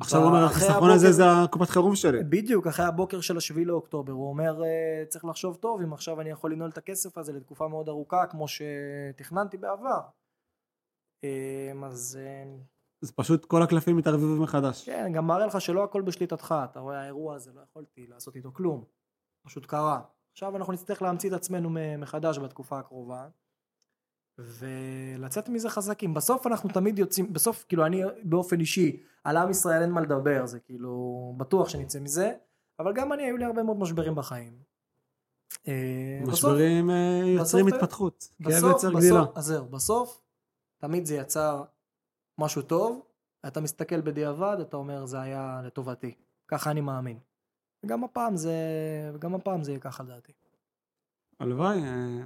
[0.00, 2.24] עכשיו הוא אומר, החיסכון הזה זה הקופת חירום שלי.
[2.24, 6.30] בדיוק, אחרי הבוקר של השביעי לאוקטובר, הוא אומר "אה, צריך לחשוב טוב אם עכשיו אני
[6.30, 10.00] יכול לנעול את הכסף הזה לתקופה מאוד ארוכה כמו שתכננתי בעבר.
[11.24, 12.56] אה, אז אה,
[13.00, 14.84] זה פשוט כל הקלפים מתערבבים מחדש.
[14.86, 18.52] כן, גם מראה לך שלא הכל בשליטתך, אתה רואה האירוע הזה, לא יכולתי לעשות איתו
[18.52, 18.84] כלום,
[19.42, 20.00] פשוט קרה.
[20.32, 23.28] עכשיו אנחנו נצטרך להמציא את עצמנו מחדש בתקופה הקרובה,
[24.38, 26.14] ולצאת מזה חזקים.
[26.14, 30.46] בסוף אנחנו תמיד יוצאים, בסוף כאילו אני באופן אישי, על עם ישראל אין מה לדבר,
[30.46, 30.92] זה כאילו
[31.36, 32.32] בטוח שנצא מזה,
[32.78, 34.52] אבל גם אני, היו לי הרבה מאוד משברים בחיים.
[35.68, 35.72] אה,
[36.22, 38.28] בסוף- משברים אה, יוצרים בסוף- התפתחות.
[38.42, 39.22] כאב בסוף, יוצר גדילה.
[39.22, 40.20] בסוף, אז זהו, בסוף
[40.78, 41.64] תמיד זה יצר
[42.38, 43.02] משהו טוב,
[43.46, 46.14] אתה מסתכל בדיעבד, אתה אומר זה היה לטובתי,
[46.48, 47.18] ככה אני מאמין.
[47.82, 48.52] וגם הפעם זה,
[49.14, 50.32] וגם הפעם זה יהיה ככה לדעתי.
[51.40, 51.82] הלוואי.
[51.82, 52.22] אה,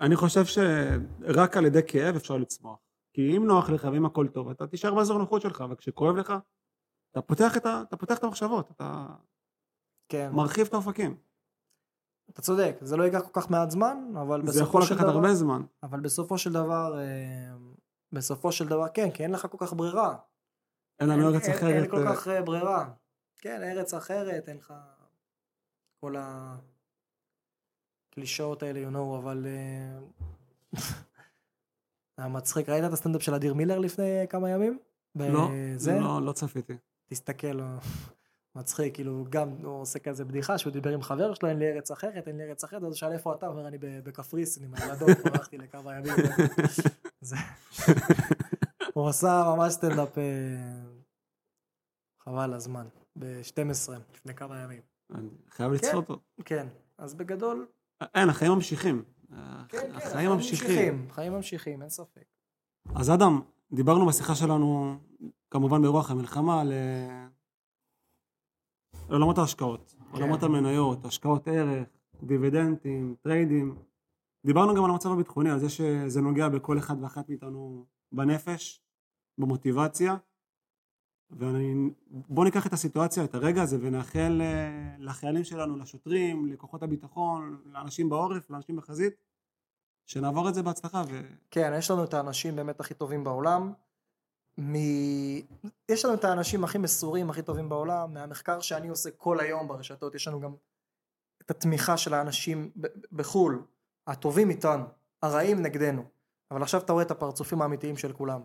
[0.00, 2.78] אני חושב שרק על ידי כאב אפשר לצמוח.
[3.12, 6.32] כי אם נוח לך ואם הכל טוב, אתה תישאר באזור נוחות שלך, וכשכואב לך,
[7.10, 7.82] אתה פותח את, ה...
[7.88, 9.06] אתה פותח את המחשבות, אתה
[10.08, 11.16] כן, מרחיב את האופקים.
[12.30, 15.06] אתה צודק, זה לא ייקח כל כך מעט זמן, אבל זה בסופו יכול של לקחת
[15.06, 15.62] דבר, הרבה זמן.
[15.82, 17.54] אבל בסופו של דבר, אה,
[18.12, 20.16] בסופו של דבר, כן, כי אין לך כל כך ברירה.
[21.00, 21.74] אין לנו אין- ארץ אחרת.
[21.82, 22.90] אין כל אה, כך אה, ברירה.
[23.38, 24.74] כן, ארץ אחרת, אין לך
[26.00, 26.14] כל
[28.12, 29.46] הקלישאות האלה, you know, אבל...
[32.18, 34.78] היה מצחיק, ראית את הסטנדאפ של אדיר מילר לפני כמה ימים?
[35.14, 35.48] לא?
[36.00, 36.76] לא, לא צפיתי.
[37.06, 37.60] תסתכל,
[38.58, 41.90] מצחיק, כאילו, גם הוא עושה כזה בדיחה שהוא דיבר עם חבר שלו, אין לי ארץ
[41.90, 45.18] אחרת, אין לי ארץ אחרת, אז הוא שאל איפה אתה, אומר, אני בקפריסין עם הילדות,
[45.24, 46.12] ברחתי לכמה ימים.
[47.20, 47.36] זה...
[48.94, 50.24] הוא עשה ממש סטנדאפ, אה,
[52.18, 52.86] חבל הזמן,
[53.18, 54.80] ב-12, לפני כמה ימים.
[55.50, 56.22] חייב לצפות אותו.
[56.44, 56.66] כן,
[56.98, 57.66] אז בגדול,
[58.14, 59.04] אין, החיים ממשיכים.
[59.30, 59.36] כן,
[59.68, 61.08] כן, החיים ממשיכים.
[61.10, 62.24] חיים ממשיכים, אין ספק.
[62.94, 63.40] אז אדם,
[63.72, 64.96] דיברנו בשיחה שלנו,
[65.50, 67.26] כמובן ברוח המלחמה, על אה,
[69.08, 71.88] עולמות ההשקעות, עולמות המניות, השקעות ערך,
[72.22, 73.74] דיבידנדים, טריידים.
[74.46, 78.82] דיברנו גם על המצב הביטחוני, על זה שזה נוגע בכל אחד ואחת מאיתנו בנפש,
[79.38, 80.16] במוטיבציה.
[81.30, 88.08] ובואו ניקח את הסיטואציה, את הרגע הזה, ונאחל אה, לחיילים שלנו, לשוטרים, לכוחות הביטחון, לאנשים
[88.08, 89.14] בעורף, לאנשים בחזית,
[90.06, 91.02] שנעבור את זה בהצלחה.
[91.08, 91.20] ו...
[91.50, 93.72] כן, יש לנו את האנשים באמת הכי טובים בעולם.
[94.58, 94.74] מ...
[95.88, 98.14] יש לנו את האנשים הכי מסורים, הכי טובים בעולם.
[98.14, 100.54] מהמחקר שאני עושה כל היום ברשתות, יש לנו גם
[101.42, 102.72] את התמיכה של האנשים
[103.12, 103.62] בחו"ל,
[104.06, 104.84] הטובים איתנו,
[105.22, 106.04] הרעים נגדנו.
[106.50, 108.40] אבל עכשיו אתה רואה את הפרצופים האמיתיים של כולם.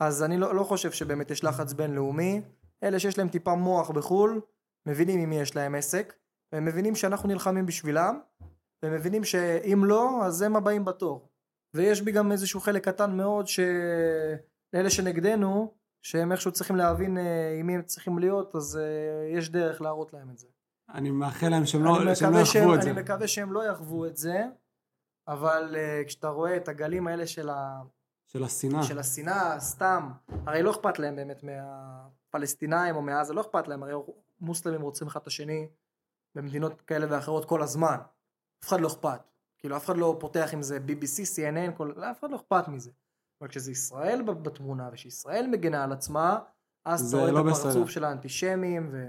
[0.00, 2.42] אז אני לא, לא חושב שבאמת יש לחץ בינלאומי.
[2.82, 4.40] אלה שיש להם טיפה מוח בחו"ל,
[4.86, 6.14] מבינים עם מי יש להם עסק,
[6.52, 8.20] והם מבינים שאנחנו נלחמים בשבילם,
[8.82, 11.28] והם מבינים שאם לא, אז הם הבאים בתור.
[11.74, 13.46] ויש בי גם איזשהו חלק קטן מאוד
[14.70, 19.50] שלאלה שנגדנו, שהם איכשהו צריכים להבין אה, עם מי הם צריכים להיות, אז אה, יש
[19.50, 20.46] דרך להראות להם את זה.
[20.94, 22.92] אני מאחל להם שהם אני לא, שהם לא יחוו את אני זה.
[22.92, 24.44] מקווה שהם לא יחוו את זה,
[25.28, 27.82] אבל אה, כשאתה רואה את הגלים האלה של, ה,
[28.26, 28.82] של השנאה.
[28.82, 30.10] של השנאה, סתם,
[30.46, 33.92] הרי לא אכפת להם באמת מהפלסטינאים או מעזה, לא אכפת להם, הרי
[34.40, 35.68] מוסלמים רוצים אחד את השני
[36.34, 37.96] במדינות כאלה ואחרות כל הזמן.
[38.64, 39.20] אף אחד לא אכפת.
[39.58, 41.92] כאילו אף אחד לא פותח עם זה BBC, CNN, כל...
[42.10, 42.90] אף אחד לא אכפת מזה.
[43.40, 46.38] אבל כשזה ישראל בתמונה ושישראל מגנה על עצמה,
[46.84, 47.68] אז אתה רואה לא את בסדר.
[47.68, 49.06] הפרצוף של האנטישמים, ו...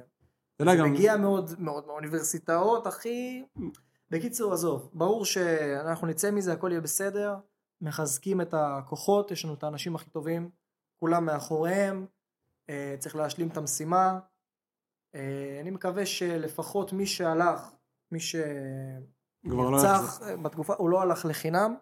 [0.56, 3.46] אתה יודע, זה גם, מגיע מאוד מאוד מהאוניברסיטאות הכי...
[4.10, 7.36] בקיצור עזוב, ברור שאנחנו נצא מזה הכל יהיה בסדר,
[7.82, 10.50] מחזקים את הכוחות, יש לנו את האנשים הכי טובים,
[11.00, 12.06] כולם מאחוריהם,
[12.70, 14.20] אה, צריך להשלים את המשימה,
[15.16, 17.72] אה, אני מקווה שלפחות מי שהלך,
[18.12, 18.20] מי
[19.44, 20.22] לא שנרצח.
[20.22, 21.76] אה, בתקופה, הוא לא הלך לחינם,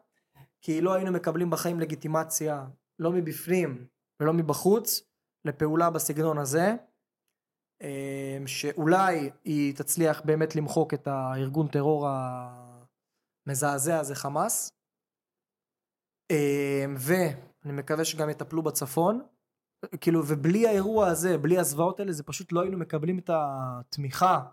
[0.66, 2.66] כי לא היינו מקבלים בחיים לגיטימציה,
[3.00, 3.88] לא מבפנים
[4.20, 5.02] ולא מבחוץ,
[5.46, 6.76] לפעולה בסגנון הזה.
[7.82, 12.08] אה, שאולי היא תצליח באמת למחוק את הארגון טרור
[13.48, 14.72] המזעזע הזה חמאס
[16.32, 19.22] אה, ואני מקווה שגם יטפלו בצפון
[20.02, 24.46] כאילו ובלי האירוע הזה בלי הזוועות האלה זה פשוט לא היינו מקבלים את התמיכה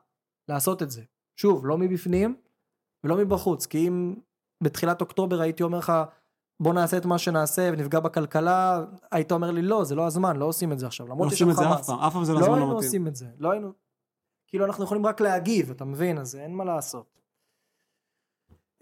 [0.49, 1.03] לעשות את זה
[1.37, 2.37] שוב לא מבפנים
[3.05, 4.15] ולא מבחוץ כי אם
[4.63, 5.93] בתחילת אוקטובר הייתי אומר לך
[6.61, 10.45] בוא נעשה את מה שנעשה ונפגע בכלכלה היית אומר לי לא זה לא הזמן לא
[10.45, 12.45] עושים את זה עכשיו לא עושים את זה אף פעם, אף פעם זה לא לא
[12.45, 12.87] הזמן היינו המתאים.
[12.89, 13.73] עושים את זה, לא היינו,
[14.47, 16.19] כאילו אנחנו יכולים רק להגיב, אתה מבין?
[16.19, 17.19] אז אין מה לעשות.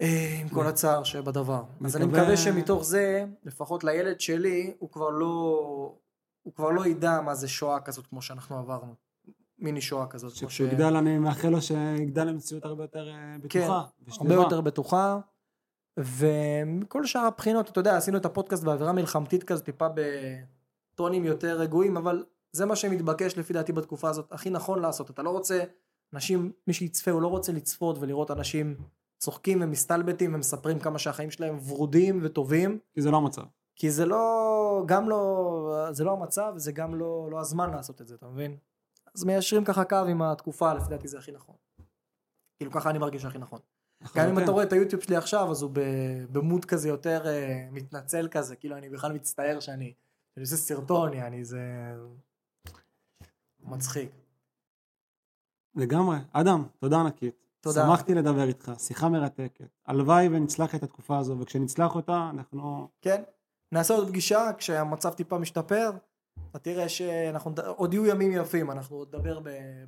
[0.01, 1.63] אה, עם כל הצער שבדבר.
[1.85, 5.95] אז אני מקווה- שמתוך זה, לפחות לילד שלי, הוא כבר לא,
[6.41, 8.93] הוא כבר לא ידע מה זה שואה כזאת כמו שאנחנו עברנו.
[9.59, 10.35] מיני שואה כזאת.
[10.35, 13.13] שכשהוא יגדל, אני מאחל לו שיגדל למציאות הרבה יותר אה,
[13.49, 13.73] כן, בטוחה.
[13.75, 14.35] הרבה ושלווה.
[14.35, 15.19] יותר בטוחה.
[15.97, 19.87] ומכל שאר הבחינות, אתה יודע, עשינו את הפודקאסט באווירה מלחמתית כזאת, טיפה
[20.93, 25.09] בטונים יותר רגועים, אבל זה מה שמתבקש לפי דעתי בתקופה הזאת, הכי נכון לעשות.
[25.09, 25.63] אתה לא רוצה,
[26.13, 28.75] אנשים, מי שיצפה, הוא לא רוצה לצפות ולראות אנשים
[29.17, 33.43] צוחקים ומסתלבטים ומספרים כמה שהחיים שלהם ורודים וטובים, כי זה לא המצב.
[33.75, 38.07] כי זה לא, גם לא, זה לא המצב, זה גם לא, לא הזמן לעשות את
[38.07, 38.57] זה, אתה מבין?
[39.15, 41.55] אז מיישרים ככה קו עם התקופה, לפי דעתי זה הכי נכון.
[42.57, 43.59] כאילו ככה אני מרגיש הכי נכון.
[44.15, 44.39] גם אם.
[44.39, 45.71] אתה רואה את היוטיוב שלי עכשיו, אז הוא
[46.31, 49.93] במוד כזה יותר אה, מתנצל כזה, כאילו אני בכלל מצטער שאני
[50.39, 51.61] עושה סרטון, יעני, זה
[53.59, 54.11] מצחיק.
[55.75, 56.17] לגמרי.
[56.31, 57.41] אדם, תודה ענקית.
[57.61, 57.85] תודה.
[57.85, 59.69] שמחתי לדבר איתך, שיחה מרתקת.
[59.85, 62.87] הלוואי ונצלח את התקופה הזו, וכשנצלח אותה, אנחנו...
[63.01, 63.23] כן,
[63.71, 65.91] נעשה עוד פגישה כשהמצב טיפה משתפר,
[66.51, 69.39] אתה תראה שאנחנו, עוד יהיו ימים יפים, אנחנו עוד נדבר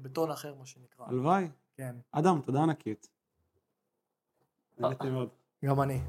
[0.01, 1.05] בטון אחר מה שנקרא.
[1.05, 1.47] הלוואי.
[1.77, 3.09] כן, אדם, תודה ענקית.
[4.79, 5.29] נהניתי מאוד.
[5.65, 5.99] גם אני.